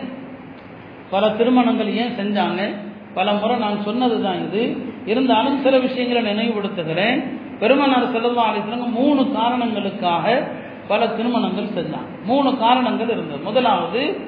பல 1.09 1.29
திருமணங்கள் 1.29 1.93
ஏன் 1.93 2.15
செஞ்சாங்க? 2.17 2.75
பல 3.13 3.33
முறை 3.33 3.57
நான் 3.57 3.83
சொன்னது 3.83 4.21
தான் 4.21 4.47
இது. 4.47 4.77
இருந்தாலும் 5.05 5.61
சில 5.61 5.79
விஷயங்களை 5.79 6.31
நினைவுபடுத்துகிறேன். 6.31 7.39
பெருமனார் 7.59 8.11
செல்லல்லா 8.11 8.53
அலிஸ்லங்க 8.53 8.89
மூணு 8.89 9.31
காரணங்களுக்காக 9.31 10.51
பல 10.87 11.07
திருமணங்கள் 11.07 11.63
செஞ்சாங்க. 11.63 12.25
மூணு 12.25 12.57
காரணங்கள் 12.57 13.09
இருந்தது. 13.09 13.43
முதலாவது 13.43 14.19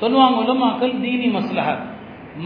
சொல்லுவாங்க 0.00 0.40
உலமாக்கள் 0.40 1.00
தீனி 1.00 1.26
மஸ்லஹர் 1.26 1.78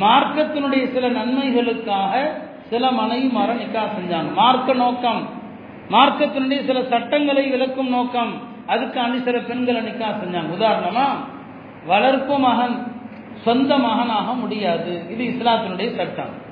மார்க்கத்தினுடைய 0.00 0.92
சில 0.92 1.10
நன்மைகளுக்காக 1.10 2.30
சில 2.70 2.90
மனைவி 2.90 3.26
மர 3.26 3.54
நிக்கா 3.54 3.80
செஞ்சாங்க. 3.80 4.34
மார்க்க 4.34 4.72
நோக்கம். 4.72 5.28
மார்க்கத்தினுடைய 5.90 6.64
சில 6.64 6.82
சட்டங்களை 6.82 7.50
விளக்கும் 7.50 7.88
நோக்கம். 7.88 8.32
அதுக்காண்டி 8.68 9.22
சில 9.22 9.38
பெண்களை 9.38 9.80
நிக்கா 9.80 10.04
செஞ்சாங்க. 10.04 10.60
உதாரணமா 10.60 11.04
வளர்ப்பு 11.86 12.38
மகன் 12.38 12.93
சொந்த 13.42 13.78
மகனாக 13.78 14.32
முடியாது. 14.32 15.02
இது 15.10 15.24
இஸ்லாத்தினுடைய 15.24 15.96
சட்டம். 15.96 16.42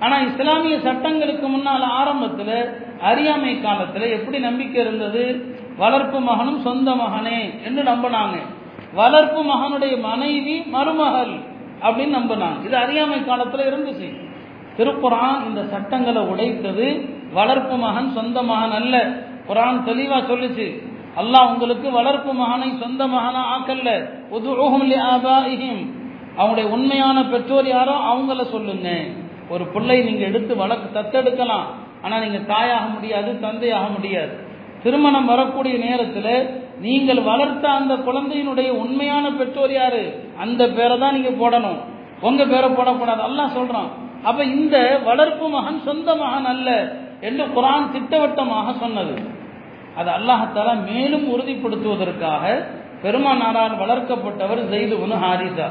ஆனால் 0.00 0.26
இஸ்லாமிய 0.26 0.80
சட்டங்களுக்கு 0.80 1.48
முன்னால் 1.48 1.82
ஆரம்பத்தில் 1.82 2.74
அறியாமை 3.00 3.60
காலத்தில் 3.60 4.10
எப்படி 4.10 4.38
நம்பிக்கை 4.38 4.80
இருந்தது? 4.80 5.54
வளர்ப்பு 5.76 6.20
மகனும் 6.20 6.60
சொந்த 6.60 6.90
மகனே 6.90 7.64
என்று 7.64 7.82
நம்பினாங்க. 7.82 8.34
வளர்ப்பு 8.94 9.42
மகனுடைய 9.42 10.00
மனைவி 10.00 10.60
மருமகள் 10.60 11.34
அப்படின்னு 11.82 12.16
நம்பினாங்க. 12.18 12.64
இது 12.64 12.76
அறியாமை 12.76 13.24
காலத்தில் 13.24 13.60
இருந்துச்சு. 13.60 14.30
திருக்குறான் 14.78 15.46
இந்த 15.46 15.64
சட்டங்களை 15.64 16.22
உடைத்தது 16.22 17.16
வளர்ப்பு 17.32 17.76
மகன் 17.76 18.12
சொந்த 18.12 18.42
மகன் 18.42 18.70
அல்ல. 18.70 19.08
குரான் 19.48 19.82
தெளிவாக 19.82 20.34
சொல்லுச்சு. 20.34 20.90
அல்லாஹ் 21.16 21.52
உங்களுக்கு 21.52 21.90
வளர்ப்பு 21.90 22.34
மகனை 22.34 22.72
சொந்த 22.80 23.06
மகனா 23.06 23.58
ஆக்கல்ல. 23.58 24.10
அவங்களுடைய 26.38 26.68
உண்மையான 26.76 27.24
பெற்றோர் 27.24 27.68
யாரோ 27.68 27.94
அவங்கள 28.12 28.42
சொல்லுங்க 28.54 28.88
ஒரு 29.48 29.64
பிள்ளை 29.64 30.02
நீங்க 30.02 30.24
எடுத்து 30.24 30.56
வளர்க்கு 30.56 30.88
தத்தெடுக்கலாம். 30.98 31.66
ஆனா 32.02 32.18
நீங்க 32.18 32.38
தாயாக 32.38 32.86
முடியாது 32.86 33.40
தந்தையாக 33.40 33.88
முடியாது. 33.88 34.32
திருமணம் 34.82 35.24
வரக்கூடிய 35.24 35.74
நேரத்தில் 35.78 36.34
நீங்கள் 36.80 37.20
வளர்த்த 37.22 37.64
அந்த 37.70 37.94
குழந்தையினுடைய 37.94 38.68
உண்மையான 38.84 39.30
பெற்றோர் 39.30 39.72
யாரு? 39.72 40.02
அந்த 40.38 40.68
பேரை 40.68 40.98
தான் 40.98 41.16
நீங்க 41.18 41.32
போடணும். 41.42 41.78
உங்க 42.20 42.44
பேரை 42.44 42.70
போடக்கூடாது. 42.70 43.22
எல்லாம் 43.22 43.54
சொல்றான். 43.58 43.90
அப்ப 44.22 44.44
இந்த 44.44 45.00
வளர்ப்பு 45.04 45.48
மகன் 45.48 45.80
சொந்த 45.84 46.16
மகன் 46.16 46.44
அல்ல 46.44 46.68
என்று 47.20 47.44
குரான் 47.56 47.92
திட்டவட்டமாக 47.92 48.72
சொன்னது. 48.72 49.14
அது 49.96 50.10
அல்லாஹால 50.10 50.70
மேலும் 50.90 51.26
உறுதிப்படுத்துவதற்காக 51.34 52.44
பெருமானாரால் 53.02 53.80
வளர்க்கப்பட்டவர் 53.82 54.60
ஜெய்துபுனு 54.72 55.16
ஹாரிசா. 55.24 55.66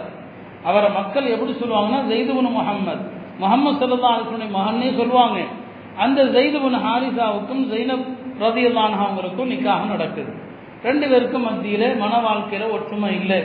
அவரை 0.64 0.92
மக்கள் 0.92 1.26
எப்படி 1.26 1.52
சொல்லுவாங்கன்னா 1.52 2.02
ஜெய்துபுன் 2.10 2.52
முகம்மது 2.52 3.20
முகமது 3.40 3.88
சல்லா 3.88 4.00
அலுவலுடைய 4.00 4.52
மகன்னே 4.54 4.98
சொல்லுவாங்க. 4.98 5.40
அந்த 5.98 6.24
ஜெய்துபுன் 6.24 6.82
ஹாரிசாவுக்கும் 6.86 7.66
ஜெய்னப் 7.74 8.08
ரதியல்லானவங்களுக்கும் 8.40 9.52
நிக்காக 9.52 9.88
நடக்குது. 9.88 10.34
ரெண்டு 10.84 11.08
பேருக்கும் 11.08 11.42
மத்தியில் 11.42 11.98
மன 11.98 12.20
வாழ்க்கையில் 12.20 12.70
ஒற்றுமை 12.70 13.20
இல்லை. 13.20 13.44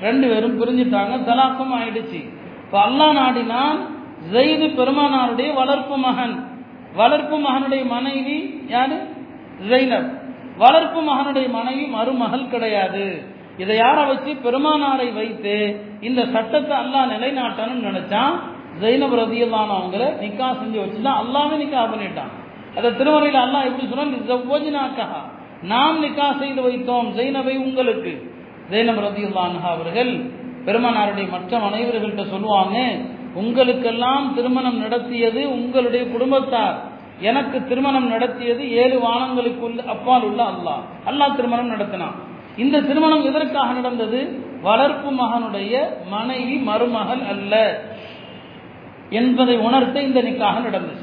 ரெண்டு 0.00 0.28
பேரும் 0.28 0.60
பிரிஞ்சுட்டாங்க 0.60 1.16
தலாக்கும் 1.30 1.74
ஆயிடுச்சு. 1.74 2.30
இப்போ 2.64 2.78
அல்லா 2.78 3.12
நாடினால் 3.12 3.78
ஜெயிது 4.32 4.74
பெருமானாருடைய 4.74 5.54
வளர்ப்பு 5.54 5.96
மகன். 5.96 6.48
வளர்ப்பு 6.94 7.38
மகனுடைய 7.38 7.86
மனைவி 7.86 8.64
யாரு? 8.68 9.06
ஜெய்னப். 9.68 10.20
வளர்ப்பு 10.56 11.02
மகனுடைய 11.02 11.50
மனைவி 11.50 11.86
மருமகள் 11.86 12.48
கிடையாது. 12.48 13.34
இதை 13.58 13.76
யாரை 13.76 14.04
வச்சு? 14.04 14.32
பெருமானாரை 14.44 15.08
வைத்து 15.14 15.54
இந்த 16.00 16.20
சட்டத்தை 16.34 16.74
அல்லாஹ் 16.82 17.12
நிலைநாட்டணும்னு 17.14 17.88
நினைச்சான் 17.88 18.34
ஜெயினப் 18.80 19.16
ரதியல்லான 19.20 19.70
அவங்கள 19.78 20.04
நிக்கா 20.24 20.48
செஞ்சு 20.60 20.78
வச்சுதான் 20.82 21.20
அல்லாமே 21.22 21.56
நிக்கா 21.62 21.82
பண்ணிட்டான். 21.92 22.32
அதை 22.78 22.88
திருமறையில் 22.96 23.44
அல்லாஹ் 23.44 23.68
எப்படி 23.68 23.86
சொன்னா 23.88 25.06
நாம் 25.62 26.02
நிக்கா 26.04 26.26
செய்து 26.38 26.60
வைத்தோம் 26.66 27.06
ஜெயினவை 27.18 27.54
உங்களுக்கு. 27.66 28.12
ஜெயினப் 28.70 29.02
ரதியுல்லான்ஹா 29.06 29.68
அவர்கள் 29.76 30.12
பெருமானாருடைய 30.66 31.26
மற்ற 31.30 31.58
மனைவர்கள்ட்ட 31.58 32.22
சொல்லுவாங்க 32.30 32.76
உங்களுக்கெல்லாம் 33.34 34.34
திருமணம் 34.34 34.78
நடத்தியது 34.78 35.40
உங்களுடைய 35.50 36.02
குடும்பத்தார். 36.12 36.76
எனக்கு 37.20 37.58
திருமணம் 37.68 38.08
நடத்தியது 38.08 38.62
ஏழு 38.82 38.96
வானங்களுக்கு 39.00 39.84
அப்பால் 39.94 40.22
உள்ள 40.22 40.40
அல்லாஹ். 40.52 40.82
அல்லாஹ் 41.10 41.36
திருமணம் 41.36 41.72
நடத்தினான். 41.74 42.16
இந்த 42.56 42.80
திருமணம் 42.80 43.24
எதற்காக 43.24 43.72
நடந்தது? 43.72 44.40
வளர்ப்பு 44.62 45.10
மகனுடைய 45.12 45.86
மனைவி 46.08 46.56
மருமகள் 46.56 47.22
அல்ல 47.32 47.82
என்பதை 49.10 49.56
உணர்த்த 49.56 50.02
இந்த 50.02 50.22
நிக்காக 50.22 50.60
நடந்தது. 50.60 51.02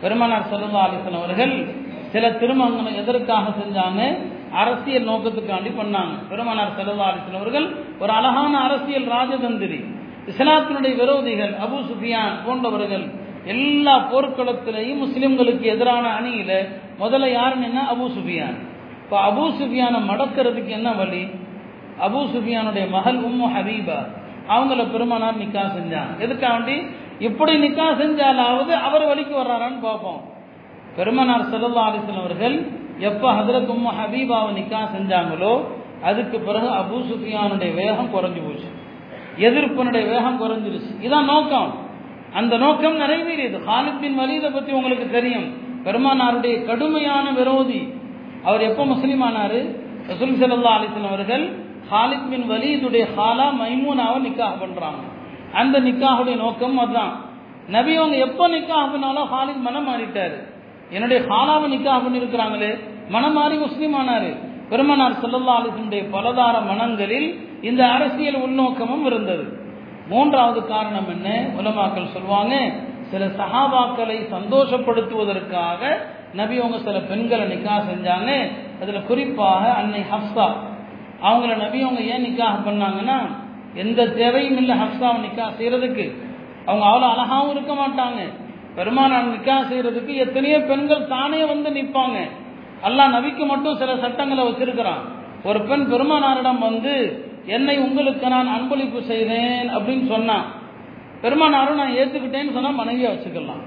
பெருமானார் 0.00 0.46
சல்லா 0.50 0.82
அலிசன் 0.86 1.18
அவர்கள் 1.22 1.74
சில 2.12 2.30
திருமணங்களை 2.30 2.96
எதற்காக 2.96 3.48
செஞ்சாங்க? 3.48 4.18
அரசியல் 4.52 5.08
நோக்கத்துக்காண்டி 5.08 5.70
பண்ணாங்க. 5.80 6.14
பெருமானார் 6.28 6.76
செலவாரிசன் 6.78 7.34
அவர்கள் 7.34 7.76
ஒரு 7.98 8.12
அழகான 8.12 8.60
அரசியல் 8.60 9.06
ராஜதந்திரி 9.06 9.80
இஸ்லாத்தினுடைய 10.26 10.94
விரோதிகள் 11.02 11.52
அபு 11.64 11.78
சுஃபியான் 11.90 12.34
போன்றவர்கள் 12.46 13.04
எல்லா 13.44 13.94
போர்க்களத்திலையும் 14.12 15.02
முஸ்லிம்களுக்கு 15.04 15.60
எதிரான 15.60 16.20
அணியில 16.20 16.68
முதல்ல 17.00 17.32
யாருன்னு 17.32 17.82
அபு 17.94 18.06
சுஃபியான். 18.18 18.58
இப்போ 19.10 19.22
அபு 19.30 19.44
சுஃபியானை 19.50 19.98
மடக்கிறதுக்கு 20.10 20.66
என்ன 20.66 20.92
வழி? 20.92 21.22
அபு 22.00 22.18
சுஃபியானுடைய 22.32 22.90
மகள் 22.90 23.18
உம்மு 23.18 23.46
ஹபீபா. 23.56 24.06
அவங்கள 24.48 24.90
பெருமானார் 24.90 25.38
நிக்கா 25.38 25.62
செஞ்சாங்க. 25.76 26.12
எதுக்காண்டி? 26.18 26.86
இப்படி 27.18 27.52
நிக்கா 27.56 27.86
செஞ்சாலாவது 28.02 28.72
அவர் 28.82 29.06
வழிக்கு 29.06 29.34
வர்றாரான்னு 29.36 29.80
பார்ப்போம். 29.82 30.20
பெருமனார் 30.96 31.40
சல்லா 31.40 31.84
அலிஸ்லாம் 31.88 32.18
அவர்கள் 32.18 32.66
எப்போ 32.98 33.32
ஹதரத் 33.32 33.72
உம்மு 33.74 33.90
ஹபீபாவை 34.00 34.52
நிக்கா 34.58 34.80
செஞ்சாங்களோ 34.96 35.64
அதுக்கு 36.02 36.40
பிறகு 36.40 36.68
அபு 36.68 37.04
சுஃபியானுடைய 37.10 37.74
வேகம் 37.74 38.12
குறைஞ்சு 38.14 38.40
போச்சு. 38.46 38.68
எதிர்ப்பினுடைய 39.36 40.08
வேகம் 40.08 40.40
குறைஞ்சிருச்சு. 40.40 41.08
இதான் 41.08 41.24
நோக்கம். 41.24 41.74
அந்த 42.32 42.56
நோக்கம் 42.56 43.00
நிறைவேறியது. 43.00 43.60
ஹாலித் 43.66 44.00
பின் 44.00 44.14
வலீதை 44.14 44.50
பற்றி 44.50 44.72
உங்களுக்கு 44.72 45.10
தெரியும். 45.10 45.48
பெருமானாருடைய 45.84 46.64
கடுமையான 46.64 47.30
விரோதி 47.30 47.98
அவர் 48.44 48.62
எப்போ 48.62 48.84
முஸ்லீம் 48.84 49.22
ஆனார் 49.28 49.58
ரசூல் 50.10 50.36
சல்லா 50.42 50.74
அலிஸ்லாம் 50.76 51.12
அவர்கள் 51.12 51.44
ஹாலித் 51.90 52.28
பின் 52.30 52.46
வலீதுடைய 52.50 53.04
ஹாலா 53.16 53.46
மைமூனாவை 53.60 54.18
நிக்காக 54.26 54.54
பண்ணுறாங்க 54.62 55.02
அந்த 55.60 55.76
நிக்காஹுடைய 55.80 56.36
நோக்கம் 56.36 56.78
அதுதான். 56.78 57.12
நபி 57.68 57.92
அவங்க 57.96 58.16
எப்போ 58.26 58.44
நிக்காக 58.48 58.84
பண்ணாலும் 58.92 59.28
ஹாலித் 59.32 59.64
மனம் 59.66 59.88
மாறிட்டார். 59.88 60.36
என்னுடைய 60.90 61.18
ஹாலாவை 61.30 61.66
நிக்காக 61.74 61.98
பண்ணியிருக்கிறாங்களே 62.04 62.70
மனம் 63.08 63.32
மாறி 63.32 63.56
முஸ்லீம் 63.56 63.94
ஆனார் 63.94 64.30
பெருமனார் 64.70 65.20
சல்லல்லா 65.22 65.54
அலிசனுடைய 65.60 66.02
பலதார 66.14 66.56
மனங்களில் 66.66 67.28
இந்த 67.62 67.82
அரசியல் 67.86 68.42
உள்நோக்கமும் 68.46 69.04
இருந்தது. 69.04 69.44
மூன்றாவது 70.08 70.60
காரணம் 70.66 71.08
என்ன? 71.08 71.28
உலமாக்கள் 71.58 72.12
சொல்லுவாங்க 72.12 72.54
சில 73.10 73.24
சஹாபாக்களை 73.40 74.16
சந்தோஷப்படுத்துவதற்காக 74.34 75.82
நபி 76.34 76.58
அவங்க 76.58 76.78
சில 76.78 76.98
பெண்களை 76.98 77.44
நிக்கா 77.44 77.74
செஞ்சாங்க. 77.90 78.30
அதில் 78.82 79.06
குறிப்பாக 79.06 79.72
அன்னை 79.72 80.02
ஹப்சா. 80.12 80.46
அவங்கள 81.22 81.56
நபி 81.56 81.82
அவங்க 81.82 82.00
ஏன் 82.00 82.24
நிக்காக 82.26 82.56
பண்ணாங்கன்னா 82.66 83.16
எந்த 83.74 84.06
தேவையும் 84.06 84.56
இல்லை 84.56 84.76
ஹப்சாவை 84.76 85.18
நிக்கா 85.26 85.46
செய்யறதுக்கு. 85.58 86.06
அவங்க 86.66 86.84
அவ்வளோ 86.90 87.06
அழகாவும் 87.14 87.50
இருக்க 87.50 87.72
மாட்டாங்க. 87.74 88.20
பெருமானார் 88.74 89.32
நிக்கா 89.34 89.56
செய்யறதுக்கு 89.70 90.14
எத்தனையோ 90.14 90.60
பெண்கள் 90.60 91.06
தானே 91.06 91.44
வந்து 91.44 91.70
நிற்பாங்க. 91.70 92.18
அல்லாஹ் 92.82 93.14
நபிக்கு 93.16 93.46
மட்டும் 93.46 93.76
சில 93.76 93.96
சட்டங்களை 93.96 94.44
வச்சிருக்கிறான். 94.44 95.02
ஒரு 95.44 95.60
பெண் 95.60 95.84
பெருமானாரிடம் 95.92 96.58
வந்து 96.58 96.94
என்னை 97.46 97.78
உங்களுக்கு 97.78 98.28
நான் 98.28 98.54
அன்பளிப்பு 98.56 99.00
செய்தேன் 99.02 99.68
அப்படின்னு 99.76 100.06
சொன்னான். 100.06 100.46
பெருமானாரும் 101.22 101.80
நான் 101.82 101.96
ஏற்றுக்கிட்டேன்னு 102.00 102.52
சொன்னால் 102.52 102.80
மனைவியாக 102.82 103.14
வச்சுக்கலாம். 103.14 103.62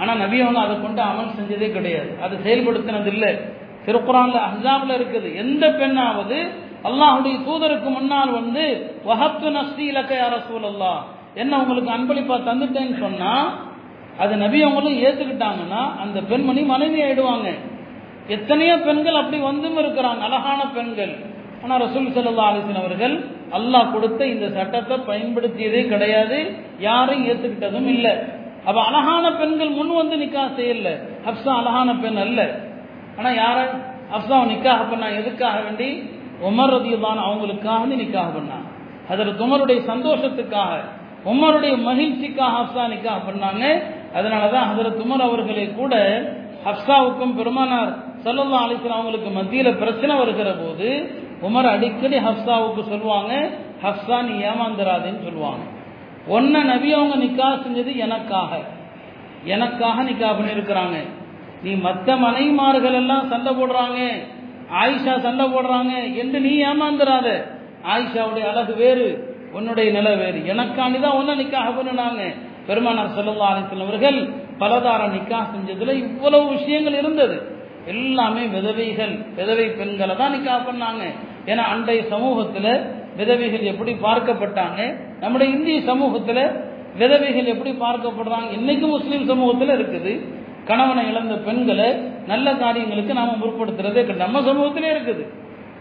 ஆனால் 0.00 0.20
நபி 0.24 0.36
அவங்க 0.44 0.60
அதை 0.66 0.74
கொண்டு 0.84 1.00
அமல் 1.10 1.36
செஞ்சதே 1.38 1.68
கிடையாது. 1.76 2.10
அதை 2.24 2.34
செயல்படுத்தினது 2.44 3.10
இல்லை 3.14 3.30
திருக்குறான்ல 3.86 4.38
அஹாப்ல 4.48 4.90
இருக்குது. 4.98 5.28
எந்த 5.42 5.64
பெண்ணாவது 5.80 6.38
அல்லாஹுடைய 6.88 7.36
தூதருக்கு 7.46 7.88
முன்னால் 7.96 8.30
வந்து 8.40 8.64
வஹப்து 9.08 9.48
நஸ்தி 9.56 9.84
இலக்கை 9.92 10.20
அரசூல் 10.28 10.68
அல்லா 10.70 10.92
என்ன 11.42 11.52
உங்களுக்கு 11.62 11.90
அன்பளிப்பா 11.96 12.36
தந்துட்டேன்னு 12.46 12.96
சொன்னா 13.04 13.32
அது 14.22 14.34
நபி 14.44 14.58
அவங்களும் 14.66 15.00
ஏத்துக்கிட்டாங்கன்னா 15.06 15.82
அந்த 16.02 16.18
பெண்மணி 16.30 16.62
மனைவி 16.70 16.98
ஆயிடுவாங்க. 17.04 17.48
எத்தனையோ 18.36 18.74
பெண்கள் 18.86 19.20
அப்படி 19.20 19.38
வந்தும் 19.50 19.78
இருக்கிறாங்க. 19.82 20.20
அழகான 20.28 20.60
பெண்கள். 20.76 21.14
ஆனால் 21.62 21.80
ரசூல் 21.84 22.14
செல்லா 22.16 22.48
அலிசன் 22.50 22.80
அவர்கள் 22.82 23.14
அல்லாஹ் 23.58 23.92
கொடுத்த 23.94 24.20
இந்த 24.34 24.46
சட்டத்தை 24.56 24.96
பயன்படுத்தியதே 25.10 25.80
கிடையாது. 25.92 26.38
யாரும் 26.88 27.24
ஏத்துக்கிட்டதும் 27.30 27.88
இல்லை. 27.94 28.12
அப்ப 28.64 28.84
அழகான 28.84 29.32
பெண்கள் 29.32 29.68
முன் 29.68 29.94
வந்து 29.94 30.16
நிக்கா 30.16 30.44
செய்யல. 30.56 30.88
ஹப்சா 31.26 31.48
அழகான 31.48 31.94
பெண் 31.94 32.16
அல்ல. 32.16 32.60
ஆனா 33.18 33.30
யார? 33.30 33.58
ஹப்சாவை 34.12 34.44
நிக்காக 34.52 34.90
பண்ணா 34.90 35.06
எதுக்காக 35.06 35.60
வேண்டி? 35.60 36.08
உமர் 36.42 36.72
ரதியுல்லான் 36.74 37.22
அவங்களுக்காக 37.28 37.86
நிக்காக 37.86 38.28
பண்ணாங்க 38.36 38.68
அதற்கு 39.08 39.46
உமருடைய 39.46 39.80
சந்தோஷத்துக்காக 39.80 40.80
உமருடைய 41.24 41.74
மகிழ்ச்சிக்காக 41.78 42.52
ஹப்சா 42.58 42.84
நிக்காக 42.94 43.18
பண்ணாங்க. 43.28 43.82
அதனாலதான் 44.14 44.68
ஹசரத் 44.70 45.02
உமர் 45.04 45.22
அவர்களே 45.22 45.66
கூட 45.66 45.94
ஹப்சாவுக்கும் 46.64 47.36
பெருமானார் 47.36 47.92
சல்லல்லா 48.24 48.58
அலிஸ்லாம் 48.66 48.98
அவங்களுக்கு 49.00 49.30
மத்தியில 49.30 49.78
பிரச்சனை 49.78 50.16
வருகிற 50.16 50.52
போது 50.52 50.88
உமர் 51.42 51.68
அடிக்கடி 51.70 52.16
ஹப்சாவுக்கு 52.16 52.88
சொல்லுவாங்க 52.88 53.50
ஹப்சா 53.82 54.22
நீ 54.22 54.44
ஏமாந்துராதேன்னு 54.44 55.24
சொல்லுவாங்க. 55.24 55.62
ஒன்ன 56.28 56.62
நபி 56.64 56.92
அவங்க 56.92 57.16
நிக்கா 57.16 57.48
செஞ்சது 57.64 57.96
எனக்காக. 57.96 58.60
எனக்காக 59.44 60.02
நிக்கா 60.02 60.28
பண்ணியிருக்கிறாங்க 60.28 60.96
நீ 61.62 61.74
மற்ற 61.74 62.16
மனைமார்கள் 62.16 62.92
எல்லாம் 62.92 63.28
சண்டை 63.28 63.52
போடுறாங்க. 63.52 63.98
ஆயிஷா 64.80 65.20
சண்டை 65.20 65.46
போடுறாங்க 65.46 66.16
என்று 66.16 66.40
நீ 66.40 66.52
ஏமாந்துடாத 66.64 67.28
ஆயிஷாவுடைய 67.84 68.44
அழகு 68.52 68.74
வேறு 68.74 69.06
உன்னுடைய 69.52 69.90
நிலை 69.90 70.16
வேறு. 70.16 70.40
எனக்காண்டி 70.46 71.00
தான் 71.00 71.16
ஒன்ன 71.20 71.34
நிக்காக 71.34 71.68
பண்ணினாங்க. 71.78 72.22
பெருமானார் 72.66 73.14
செல்லல்லா 73.16 73.48
அலிஸ்லாம் 73.52 73.88
அவர்கள் 73.88 74.18
பலதார 74.58 75.02
நிக்கா 75.16 75.38
செஞ்சதுல 75.54 75.92
இவ்வளவு 75.92 76.48
விஷயங்கள் 76.48 76.94
இருந்தது. 76.94 77.36
எல்லாமே 77.86 78.46
விதவைகள் 78.46 79.24
விதவை 79.36 79.66
பெண்களை 79.68 80.16
தான் 80.16 80.34
நிக்கா 80.36 80.56
பண்ணாங்க. 80.68 81.02
ஏன்னா 81.46 81.64
அன்றைய 81.74 82.02
சமூகத்துல 82.10 82.66
விதவைகள் 83.16 83.60
எப்படி 83.60 83.92
பார்க்கப்பட்டாங்க? 83.92 84.96
நம்முடைய 85.20 85.56
இந்திய 85.56 85.80
சமூகத்தில் 85.80 86.68
விதவைகள் 86.98 87.44
எப்படி 87.44 87.70
பார்க்கப்படுறாங்க? 87.70 88.52
இன்னைக்கு 88.52 88.86
முஸ்லீம் 88.86 89.26
சமூகத்தில் 89.26 89.68
இருக்குது. 89.68 90.20
கணவனை 90.64 91.08
இழந்த 91.08 91.34
பெண்களை 91.34 91.96
நல்ல 92.26 92.54
காரியங்களுக்கு 92.54 93.14
நாம 93.14 93.36
முற்படுத்துறதே 93.42 94.16
நம்ம 94.16 94.40
சமூகத்திலே 94.40 94.90
இருக்குது. 94.94 95.24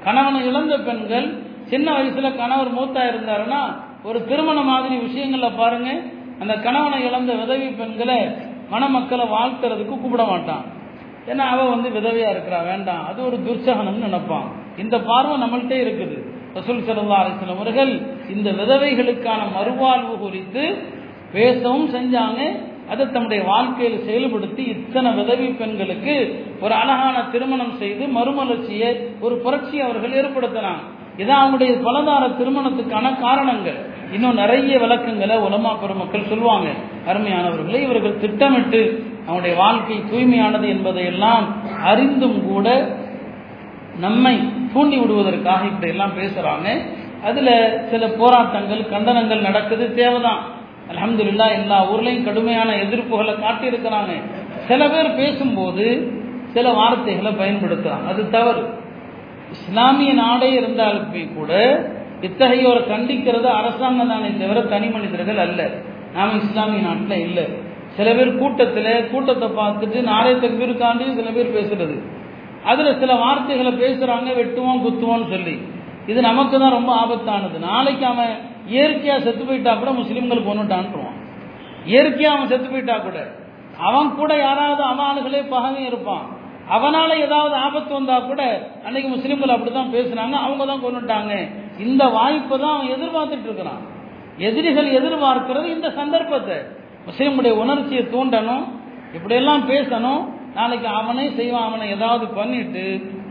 கணவனை 0.04 0.48
இழந்த 0.48 0.78
பெண்கள் 0.78 1.28
சின்ன 1.70 1.92
வயசுல 1.92 2.38
கணவர் 2.38 2.76
மூத்தா 2.78 3.02
இருந்தாருன்னா 3.12 3.62
ஒரு 4.04 4.26
திருமண 4.26 4.62
மாதிரி 4.62 4.96
விஷயங்கள்ல 4.96 5.58
பாருங்க 5.58 6.02
அந்த 6.40 6.54
கணவனை 6.54 7.06
இழந்த 7.06 7.34
விதவி 7.34 7.68
பெண்களை 7.68 8.28
மணமக்களை 8.72 9.26
வாழ்த்துறதுக்கு 9.36 9.96
கூப்பிட 10.00 10.24
மாட்டான். 10.24 10.66
ஏன்னா 11.28 11.38
அவ 11.38 11.70
வந்து 11.70 11.90
விதவையா 11.90 12.30
இருக்கிறா 12.34 12.66
வேண்டாம். 12.66 13.06
அது 13.08 13.26
ஒரு 13.26 13.38
துர்ச்சகனம்னு 13.48 14.06
நினைப்பான். 14.08 14.48
இந்த 14.78 15.00
பார்வை 15.00 15.42
நம்மள்கிட்ட 15.42 15.76
இருக்குது. 15.86 16.18
ரசூல் 16.58 16.80
சல்லா 16.88 17.18
அலிஸ்லாம் 17.24 17.56
அவர்கள் 17.56 17.92
இந்த 18.36 18.50
விதவைகளுக்கான 18.52 19.42
மறுவாழ்வு 19.58 20.16
குறித்து 20.20 20.64
பேசவும் 21.34 21.90
செஞ்சாங்க. 21.96 22.40
அதை 22.92 23.04
தம்முடைய 23.12 23.44
வாழ்க்கையில் 23.44 24.06
செயல்படுத்தி 24.08 24.64
இத்தனை 24.76 25.12
விதவி 25.12 25.48
பெண்களுக்கு 25.48 26.16
ஒரு 26.62 26.74
அழகான 26.74 27.24
திருமணம் 27.32 27.76
செய்து 27.78 28.06
மறுமலர்ச்சியை 28.06 28.90
ஒரு 29.20 29.36
புரட்சி 29.36 29.82
அவர்கள் 29.82 30.18
ஏற்படுத்தினாங்க. 30.22 30.84
இதான் 31.22 31.42
அவங்களுடைய 31.44 31.72
பலதார 31.88 32.24
திருமணத்துக்கான 32.40 33.20
காரணங்கள். 33.20 33.80
இன்னும் 34.14 34.34
நிறைய 34.34 34.80
விளக்கங்களை 34.80 35.38
உலமா 35.38 35.74
பெருமக்கள் 35.74 36.30
சொல்லுவாங்க. 36.30 36.70
அருமையானவர்களை 37.10 37.80
இவர்கள் 37.82 38.20
திட்டமிட்டு 38.20 39.04
அவனுடைய 39.28 39.56
வாழ்க்கை 39.58 39.98
தூய்மையானது 40.12 40.68
என்பதையெல்லாம் 40.68 41.46
அறிந்தும் 41.84 42.40
கூட 42.48 42.68
நம்மை 44.00 44.40
தூண்டி 44.74 44.98
விடுவதற்காக 44.98 45.66
இப்படி 45.66 45.92
எல்லாம் 45.92 46.18
பேசுறாங்க. 46.18 46.80
அதுல 47.24 47.82
சில 47.90 48.08
போராட்டங்கள் 48.08 48.80
கண்டனங்கள் 48.80 49.42
நடக்குது. 49.42 49.94
தேவைதான். 49.94 50.40
அலமதுல்லா 50.92 51.52
எல்லா 51.52 51.94
ஊர்லயும் 51.94 52.24
கடுமையான 52.24 52.76
எதிர்ப்புகளை 52.76 53.36
காட்டியிருக்கிறாங்க. 53.36 54.22
சில 54.68 54.90
பேர் 54.90 55.16
பேசும்போது 55.16 56.12
சில 56.46 56.70
வார்த்தைகளை 56.72 57.32
பயன்படுத்துறாங்க. 57.32 58.08
அது 58.08 58.30
தவறு. 58.30 58.70
இஸ்லாமிய 59.52 60.14
நாடே 60.14 60.60
இருந்தாலுமே 60.60 61.34
கூட 61.34 61.54
இத்தகையோரை 62.22 62.82
கண்டிக்கிறது 62.88 63.44
அரசாங்கம் 63.44 64.08
தானே 64.08 64.38
தவிர 64.38 64.62
தனி 64.62 64.88
மனிதர்கள் 64.88 65.38
அல்ல. 65.38 65.70
நாம 66.14 66.32
இஸ்லாமிய 66.34 66.82
நாட்டில் 66.82 67.20
இல்லை. 67.20 67.48
சில 67.88 68.14
பேர் 68.14 68.36
கூட்டத்தில் 68.36 69.10
கூட்டத்தை 69.12 69.50
பார்த்துட்டு 69.50 70.04
நாளை 70.04 70.34
தக்பீருக்காண்டி 70.34 71.16
சில 71.16 71.30
பேர் 71.30 71.54
பேசுறது. 71.54 71.96
அதில் 72.72 73.00
சில 73.02 73.12
வார்த்தைகளை 73.24 73.72
பேசுகிறாங்க 73.84 74.30
வெட்டுவோம் 74.40 74.84
குத்துவோம்னு 74.86 75.28
சொல்லி. 75.34 75.56
இது 76.08 76.20
நமக்கு 76.22 76.60
தான் 76.60 76.76
ரொம்ப 76.78 76.92
ஆபத்தானது. 77.02 77.60
நாளைக்கு 77.60 78.06
அவன் 78.06 78.34
இயற்கையாக 78.74 79.20
செத்து 79.26 79.44
போயிட்டா 79.46 79.74
கூட 79.76 79.92
முஸ்லீம்கள் 79.92 80.48
கொண்டுட்டான்றான் 80.48 81.16
இயற்கையாக 81.86 82.36
அவன் 82.38 82.52
செத்து 82.52 82.70
போயிட்டா 82.70 82.98
கூட. 82.98 83.18
அவன் 83.88 84.10
கூட 84.16 84.32
யாராவது 84.38 84.84
அவனுகளே 84.92 85.42
பகவே 85.54 85.84
இருப்பான். 85.90 86.26
அவனால் 86.76 87.22
ஏதாவது 87.26 87.56
ஆபத்து 87.66 87.94
வந்தால் 87.94 88.28
கூட 88.32 88.42
அன்னைக்கு 88.86 89.10
முஸ்லீம்கள் 89.16 89.54
அப்படி 89.54 89.72
தான் 89.72 89.94
பேசுனாங்க 89.94 90.36
அவங்க 90.46 90.66
தான் 90.66 90.84
கொண்டுட்டாங்க 90.86 91.32
இந்த 91.86 92.04
வாய்ப்பை 92.18 92.58
தான் 92.58 92.76
அவன் 92.76 92.94
எதிர்பார்த்துட்டு 92.96 93.48
இருக்கிறான். 93.50 93.82
எதிரிகள் 94.38 94.90
எதிர்பார்க்கிறது 95.00 95.66
இந்த 95.76 95.90
சந்தர்ப்பத்தை. 95.90 96.58
முஸ்லீமுடைய 97.08 97.54
உணர்ச்சியை 97.64 98.04
தூண்டணும் 98.14 98.66
இப்படியெல்லாம் 99.14 99.64
பேசணும் 99.72 100.22
நாளைக்கு 100.60 100.90
அவனே 101.00 101.26
செய்வான் 101.40 101.68
அவனை 101.70 101.86
ஏதாவது 101.98 102.26
பண்ணிட்டு 102.40 102.84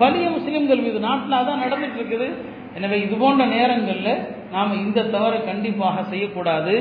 பலிய 0.02 0.26
முஸ்லீம்கள் 0.36 0.84
மீது 0.86 1.00
நாட்டில் 1.08 1.40
அதான் 1.40 1.64
நடந்துட்டு 1.64 1.98
இருக்குது 2.00 2.28
எனவே 2.76 2.96
இது 3.04 3.14
போன்ற 3.22 3.42
நேரங்களில் 3.54 4.22
நாம் 4.54 4.72
இந்த 4.82 5.04
தவறை 5.14 5.38
கண்டிப்பாக 5.48 6.02
செய்யக்கூடாது. 6.10 6.74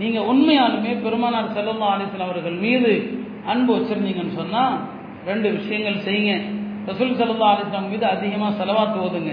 நீங்கள் 0.00 0.26
உண்மையாலுமே 0.30 0.92
பெருமானார் 1.04 1.54
செல்லல்லா 1.56 1.88
அலிஸ்லாம் 1.94 2.28
அவர்கள் 2.28 2.56
மீது 2.64 2.92
அன்பு 3.52 3.70
வச்சிருந்தீங்கன்னு 3.76 4.38
சொன்னால் 4.40 4.74
ரெண்டு 5.30 5.48
விஷயங்கள் 5.58 6.04
செய்யுங்க. 6.08 6.34
ரசூல் 6.90 7.16
சல்லா 7.20 7.48
அலிஸ்லாம் 7.54 7.88
மீது 7.92 8.06
அதிகமாக 8.14 8.52
செலவாத்து 8.60 8.98
ஓதுங்க. 9.06 9.32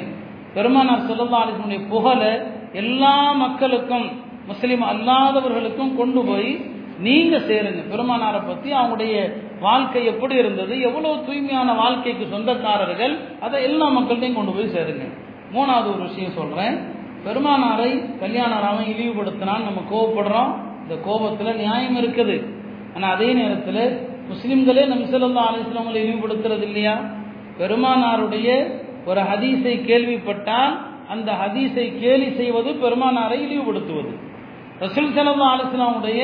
பெருமானார் 0.56 1.08
செல்லல்லா 1.10 1.42
அலிஸ்லமுடைய 1.44 1.82
புகழை 1.94 2.32
எல்லா 2.84 3.16
மக்களுக்கும் 3.44 4.08
முஸ்லீம் 4.52 4.86
அல்லாதவர்களுக்கும் 4.94 5.94
கொண்டு 6.00 6.22
போய் 6.30 6.50
நீங்கள் 7.06 7.48
சேருங்க. 7.50 7.82
பெருமானாரை 7.92 8.42
பற்றி 8.50 8.70
அவங்களுடைய 8.80 9.16
வாழ்க்கை 9.68 10.06
எப்படி 10.06 10.36
இருந்தது 10.36 10.74
எவ்வளவு 10.80 11.26
தூய்மையான 11.26 11.74
வாழ்க்கைக்கு 11.74 12.26
சொந்தக்காரர்கள் 12.32 13.14
அதை 13.42 13.64
எல்லா 13.64 13.86
மக்கள்கிட்டையும் 13.88 14.40
கொண்டு 14.40 14.52
போய் 14.52 14.74
சேருங்க. 14.76 15.06
மூணாவது 15.54 15.90
ஒரு 15.94 16.04
விஷயம் 16.08 16.32
சொல்றேன். 16.32 16.76
பெருமானாரை 17.26 17.92
கல்யாணராமன் 18.20 18.90
இழிவுபடுத்தினான்னு 18.94 19.68
நம்ம 19.68 19.82
கோவப்படுறோம். 19.92 20.52
இந்த 20.82 20.96
கோபத்துல 21.08 21.56
நியாயம் 21.56 21.98
இருக்குது. 21.98 22.36
ஆனா 22.96 23.08
அதே 23.10 23.34
நேரத்தில் 23.34 23.84
முஸ்லிம்களே 24.30 24.84
நம்சல்லா 24.94 25.44
அலிஸ்லாமலை 25.50 26.00
இழிவுபடுத்துறது 26.06 26.62
இல்லையா? 26.62 26.96
பெருமானாருடைய 27.60 28.50
ஒரு 29.06 29.22
ஹதீஸை 29.22 29.74
கேள்விப்பட்டால் 29.86 30.74
அந்த 31.10 31.32
ஹதீஸை 31.32 31.86
கேலி 32.00 32.30
செய்வது 32.36 32.70
பெருமானாரை 32.72 33.38
இழிவுபடுத்துவது. 33.46 34.14
ரசூல் 34.80 35.12
சல்லா 35.18 35.48
அலிஸ்லாமுடைய 35.56 36.22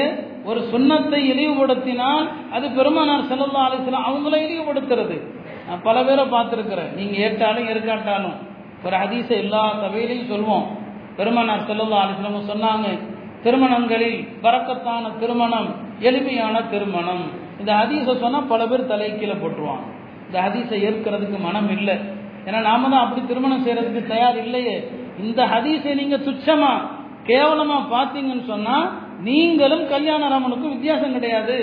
ஒரு 0.49 0.59
சுண்ணத்தை 0.71 1.19
இழிவுபடுத்தினால் 1.31 2.25
அது 2.55 2.65
பெருமானார் 2.77 3.29
செல்லல்லா 3.31 3.63
அலிஸ்லாம் 3.67 4.07
அவங்கள 4.09 4.35
இழிவுபடுத்துறது. 4.45 5.17
நான் 5.67 5.83
பல 5.87 5.97
பேரை 6.07 6.23
பார்த்துருக்குறேன். 6.35 6.91
நீங்கள் 6.99 7.21
ஏற்றாலும் 7.25 7.69
இருக்காட்டாலும் 7.73 8.37
ஒரு 8.85 8.95
ஹதீஸை 9.03 9.35
எல்லா 9.43 9.63
சபையிலையும் 9.83 10.31
சொல்வோம். 10.33 10.65
பெருமானார் 11.17 11.67
செல்லல்லா 11.69 11.99
அலிஸ்லாம் 12.03 12.51
சொன்னாங்க 12.53 12.87
திருமணங்களில் 13.45 14.17
பறக்கத்தான 14.43 15.11
திருமணம் 15.21 15.69
எளிமையான 16.07 16.55
திருமணம். 16.73 17.23
இந்த 17.61 17.71
ஹதீஸை 17.81 18.13
சொன்னால் 18.23 18.49
பல 18.53 18.61
பேர் 18.71 18.89
தலை 18.91 19.09
கீழே 19.19 19.35
போட்டுருவாங்க. 19.41 19.85
இந்த 20.27 20.37
ஹதீஸை 20.45 20.77
ஏற்கிறதுக்கு 20.87 21.37
மனம் 21.47 21.69
இல்லை. 21.77 21.95
ஏன்னா 22.47 22.59
நாம 22.69 22.89
தான் 22.91 23.03
அப்படி 23.05 23.21
திருமணம் 23.31 23.63
செய்யறதுக்கு 23.65 24.01
தயார் 24.13 24.37
இல்லையே. 24.45 24.75
இந்த 25.23 25.41
ஹதீஸை 25.53 25.93
நீங்கள் 26.01 26.25
துச்சமாக 26.27 26.85
கேவலமாக 27.29 27.89
பார்த்தீங்கன்னு 27.95 28.45
சொன்னால் 28.53 28.87
நீங்களும் 29.27 29.85
கல்யாணராமனுக்கும் 29.93 30.73
வித்தியாசம் 30.75 31.15
கிடையாது. 31.17 31.57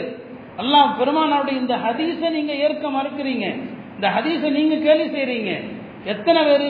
அல்லாஹ் 0.63 0.95
பெருமானாருடைய 0.99 1.57
இந்த 1.63 1.75
ஹதீஸை 1.85 2.29
நீங்க 2.37 2.53
ஏற்க 2.65 2.85
மறுக்கிறீங்க. 2.89 3.47
இந்த 3.97 4.09
ஹதீஸை 4.17 4.51
நீங்க 4.59 4.77
கேலி 4.87 5.07
செய்றீங்க. 5.17 5.53
எத்தனை 6.05 6.41
பேர்? 6.49 6.69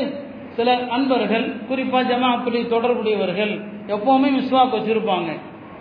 சில 0.57 0.75
அன்பர்கள் 0.97 1.47
குறிப்பா 1.69 2.01
ஜமாத்துடைய 2.11 2.63
தொடர்புடையவர்கள் 2.75 3.53
எப்பவுமே 3.95 4.29
மிஸ்வாக் 4.39 4.77
வச்சிருப்பாங்க. 4.77 5.31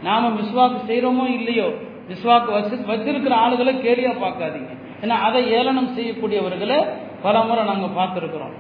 நாம 0.04 0.30
மிஸ்வாக் 0.40 0.76
செய்யறோமோ 0.90 1.26
இல்லையோ 1.38 1.68
மிஸ்வாக் 2.10 2.50
வச்சு 2.56 2.76
வச்சிருக்கிற 2.92 3.34
ஆளுகளை 3.46 3.74
கேலியா 3.86 4.12
பார்க்காதீங்க. 4.26 4.72
ஏன்னா 5.04 5.16
அதை 5.28 5.42
ஏளனம் 5.58 5.90
செய்யக்கூடியவர்களை 5.98 6.78
பல 7.22 7.36
முறை 7.48 7.64
நாங்கள் 7.66 7.96
பார்த்துருக்குறோம். 8.00 8.54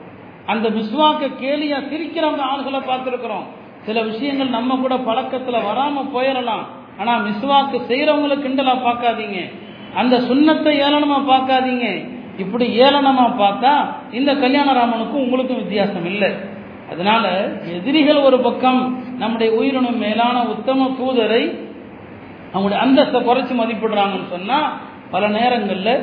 அந்த 0.45 0.69
மிஸ்வாக்க 0.69 1.29
கேலியா 1.43 1.77
சிரிக்கிறவங்க 1.91 2.43
ஆளுகளை 2.51 2.81
பார்த்துருக்குறோம். 2.91 3.47
சில 3.87 4.01
விஷயங்கள் 4.09 4.55
நம்ம 4.57 4.77
கூட 4.83 4.95
பழக்கத்தில் 5.07 5.65
வராமல் 5.69 6.11
போயிடலாம் 6.15 6.65
ஆனால் 6.99 7.23
மிஸ்வாக்கு 7.27 7.77
செய்கிறவங்களை 7.89 8.35
கிண்டலாக 8.43 8.85
பார்க்காதீங்க. 8.87 9.39
அந்த 9.99 10.15
சுண்ணத்தை 10.29 10.73
ஏளனமாக 10.85 11.27
பார்க்காதீங்க. 11.31 11.87
இப்படி 12.43 12.65
ஏளனமாக 12.85 13.37
பார்த்தா 13.43 13.73
இந்த 14.17 14.31
கல்யாணராமனுக்கும் 14.43 15.23
உங்களுக்கும் 15.25 15.61
வித்தியாசம் 15.63 16.07
இல்லை. 16.11 16.31
அதனால 16.91 17.25
எதிரிகள் 17.77 18.25
ஒரு 18.27 18.37
பக்கம் 18.47 18.81
நம்முடைய 19.21 19.49
உயிரினும் 19.59 20.01
மேலான 20.05 20.43
உத்தம 20.53 20.89
தூதரை 20.99 21.43
அவங்களுடைய 22.51 22.81
அந்தஸ்தை 22.85 23.19
குறைச்சி 23.29 23.53
மதிப்பிடுறாங்கன்னு 23.61 24.29
சொன்னால் 24.35 24.67
பல 25.13 25.23
நேரங்களில் 25.37 25.93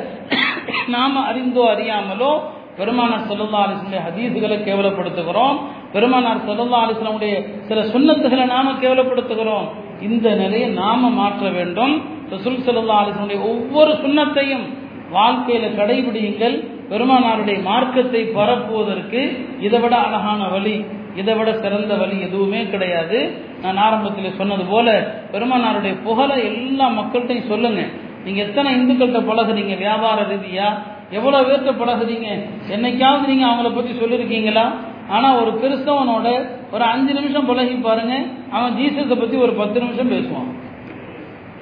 நாம் 0.95 1.17
அறிந்தோ 1.29 1.63
அறியாமலோ 1.73 2.33
பெருமானார் 2.77 3.27
செல்லல்லா 3.27 3.59
அலிஸ்லமுடைய 3.65 4.01
ஹதீஸுகளை 4.07 4.57
கேவலப்படுத்துகிறோம். 4.67 5.57
பெருமானார் 5.91 6.45
செல்லல்லா 6.45 6.79
அலிஸ்லமுடைய 6.85 7.33
சில 7.67 7.81
சுண்ணத்துகளை 7.81 8.45
நாம 8.45 8.71
கேவலப்படுத்துகிறோம். 8.71 9.67
இந்த 10.01 10.35
நிலையை 10.35 10.69
நாம 10.69 11.09
மாற்ற 11.09 11.49
வேண்டும். 11.49 11.93
ரசூல் 12.29 12.63
செல்லல்லா 12.63 13.05
அலிஸ்லமுடைய 13.05 13.41
ஒவ்வொரு 13.41 13.91
சுண்ணத்தையும் 13.91 14.65
வாழ்க்கையில 15.13 15.65
கடைபிடியுங்கள். 15.79 16.55
பெருமானாருடைய 16.89 17.61
மார்க்கத்தை 17.61 18.21
பரப்புவதற்கு 18.25 19.21
இதை 19.61 19.79
விட 19.79 19.95
அழகான 19.95 20.47
வழி 20.47 20.85
இதை 21.15 21.33
விட 21.33 21.53
சிறந்த 21.53 21.93
வழி 21.95 22.21
எதுவுமே 22.21 22.65
கிடையாது. 22.65 23.19
நான் 23.61 23.77
ஆரம்பத்தில் 23.77 24.37
சொன்னது 24.37 24.63
போல 24.63 24.87
பெருமானாருடைய 25.31 26.01
புகழை 26.03 26.37
எல்லா 26.45 26.89
மக்கள்கிட்டையும் 26.89 27.47
சொல்லுங்க. 27.47 27.81
நீங்க 28.25 28.41
எத்தனை 28.43 28.69
இந்துக்கள்கிட்ட 28.75 29.21
பழகுறீங்க 29.29 29.77
வியாபார 29.77 30.21
ரீதியா? 30.21 30.67
எவ்வளோ 31.17 31.39
பேர்த்த 31.47 31.71
பழகுறீங்க 31.81 32.27
என்னைக்காவது 32.75 33.31
நீங்கள் 33.31 33.49
அவங்கள 33.49 33.71
பற்றி 33.75 33.93
சொல்லியிருக்கீங்களா 34.01 34.65
ஆனால் 35.15 35.39
ஒரு 35.41 35.51
கிறிஸ்தவனோட 35.61 36.27
ஒரு 36.73 36.83
அஞ்சு 36.93 37.11
நிமிஷம் 37.17 37.49
பழகி 37.49 37.75
பாருங்க. 37.87 38.13
அவன் 38.55 38.75
ஜீசஸை 38.79 39.15
பற்றி 39.19 39.37
ஒரு 39.45 39.53
பத்து 39.59 39.77
நிமிஷம் 39.83 40.11
பேசுவான். 40.13 40.49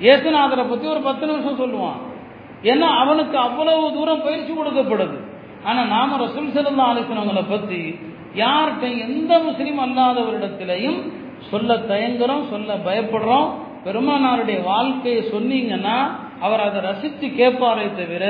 இயேசுநாதரை 0.04 0.64
பற்றி 0.70 0.88
ஒரு 0.94 1.02
பத்து 1.08 1.26
நிமிஷம் 1.32 1.60
சொல்லுவான். 1.64 2.00
ஏன்னா 2.72 2.88
அவனுக்கு 3.02 3.38
அவ்வளவு 3.48 3.92
தூரம் 3.98 4.24
பயிற்சி 4.28 4.52
கொடுக்கப்படுது. 4.54 5.18
ஆனால் 5.70 5.92
நாம 5.96 6.18
ரசூல் 6.24 6.56
சிறந்த 6.56 6.82
ஆலோசனவங்களை 6.90 7.44
பற்றி 7.52 7.82
யார்கிட்ட 8.44 8.86
எந்த 9.06 9.34
முஸ்லீம் 9.48 9.80
அல்லாதவரிடத்திலையும் 9.86 11.00
சொல்ல 11.52 11.74
தயங்குறோம் 11.92 12.50
சொல்ல 12.54 12.74
பயப்படுறோம். 12.88 13.48
பெருமானாருடைய 13.86 14.60
வாழ்க்கையை 14.72 15.22
சொன்னீங்கன்னா 15.34 15.98
அவர் 16.46 16.64
அதை 16.68 16.80
ரசித்து 16.90 17.28
கேட்பாரே 17.40 17.88
தவிர 18.00 18.26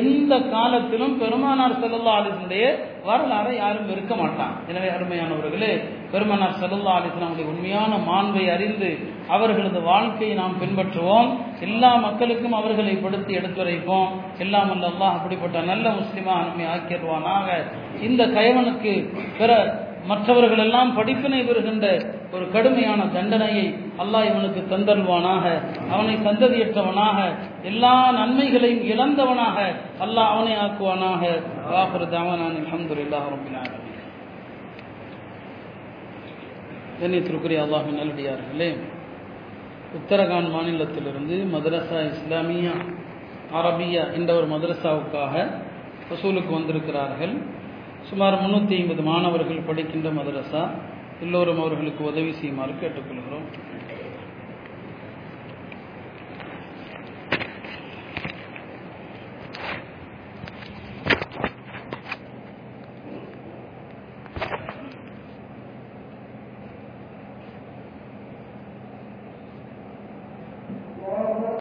எந்த 0.00 0.32
காலத்திலும் 0.54 1.14
பெருமானார் 1.20 1.80
செல்லல்லா 1.82 2.12
அலிசனுடைய 2.18 2.64
வரலாறை 3.08 3.52
யாரும் 3.56 3.88
வெறுக்க 3.90 4.14
மாட்டான் 4.20 4.54
எனவே 4.68 4.88
அருமையானவர்களே 4.88 5.72
பெருமானார் 6.12 6.60
செல்லல்லா 6.62 6.92
அலிஸ்லாமுடைய 6.98 7.46
உண்மையான 7.52 7.92
மாண்பை 8.08 8.44
அறிந்து 8.54 8.90
அவர்களது 9.28 9.80
வாழ்க்கையை 9.82 10.34
நாம் 10.36 10.60
பின்பற்றுவோம். 10.62 11.28
எல்லா 11.60 11.90
மக்களுக்கும் 11.96 12.58
அவர்களை 12.60 12.94
படுத்தி 12.96 13.32
எடுத்துரைப்போம். 13.34 14.08
எல்லாம் 14.38 14.72
அல்லாஹ் 14.74 15.16
அப்படிப்பட்ட 15.16 15.60
நல்ல 15.62 15.86
முஸ்லிமா 16.00 16.36
நம்மை 16.48 16.66
ஆக்கிடுவானாக 16.74 17.48
இந்த 18.00 18.22
கயவனுக்கு 18.26 18.92
பிற 19.38 19.50
மற்றவர்கள் 20.06 20.58
எல்லாம் 20.58 20.94
படிப்பினை 20.94 21.40
பெறுகின்ற 21.42 21.86
ஒரு 22.34 22.44
கடுமையான 22.54 23.00
தண்டனையை 23.16 23.64
அல்லாஹ் 24.02 24.26
இவனுக்கு 24.30 24.60
தந்தருவானாக 24.72 25.44
அவனை 25.92 26.14
சந்ததியற்றவனாக 26.26 27.18
எல்லா 27.70 27.94
நன்மைகளையும் 28.18 28.84
இழந்தவனாக 28.92 29.58
அல்லாஹ் 30.04 30.30
அவனை 30.34 30.54
ஆக்குவானாக. 30.64 31.22
வாஹர் 31.72 32.06
தாவனான் 32.14 32.56
அலமதுல்லாஹ் 32.62 33.26
ரபினாக 33.34 33.70
கண்ணியத்திற்குரிய 37.00 37.60
அல்லாஹின் 37.66 37.98
நல்லடியார்களே 38.00 38.70
உத்தரகாண்ட் 39.98 40.50
மாநிலத்திலிருந்து 40.56 41.36
மதரசா 41.54 42.00
இஸ்லாமியா 42.12 42.74
அரபியா 43.58 44.02
என்ற 44.18 44.30
ஒரு 44.38 44.46
மதரசாவுக்காக 44.54 45.34
வசூலுக்கு 46.10 46.52
வந்திருக்கிறார்கள். 46.58 47.34
சுமார் 48.08 48.40
முன்னூற்றி 48.42 48.74
ஐம்பது 48.80 49.02
மாணவர்கள் 49.10 49.66
படிக்கின்ற 49.68 50.08
மதரசா. 50.20 50.62
எல்லோரும் 51.22 51.60
அவர்களுக்கு 51.60 52.02
உதவி 52.04 52.32
செய்யுமாறு 52.32 52.72
கேட்டுக்கொள்கிறோம். 52.72 53.46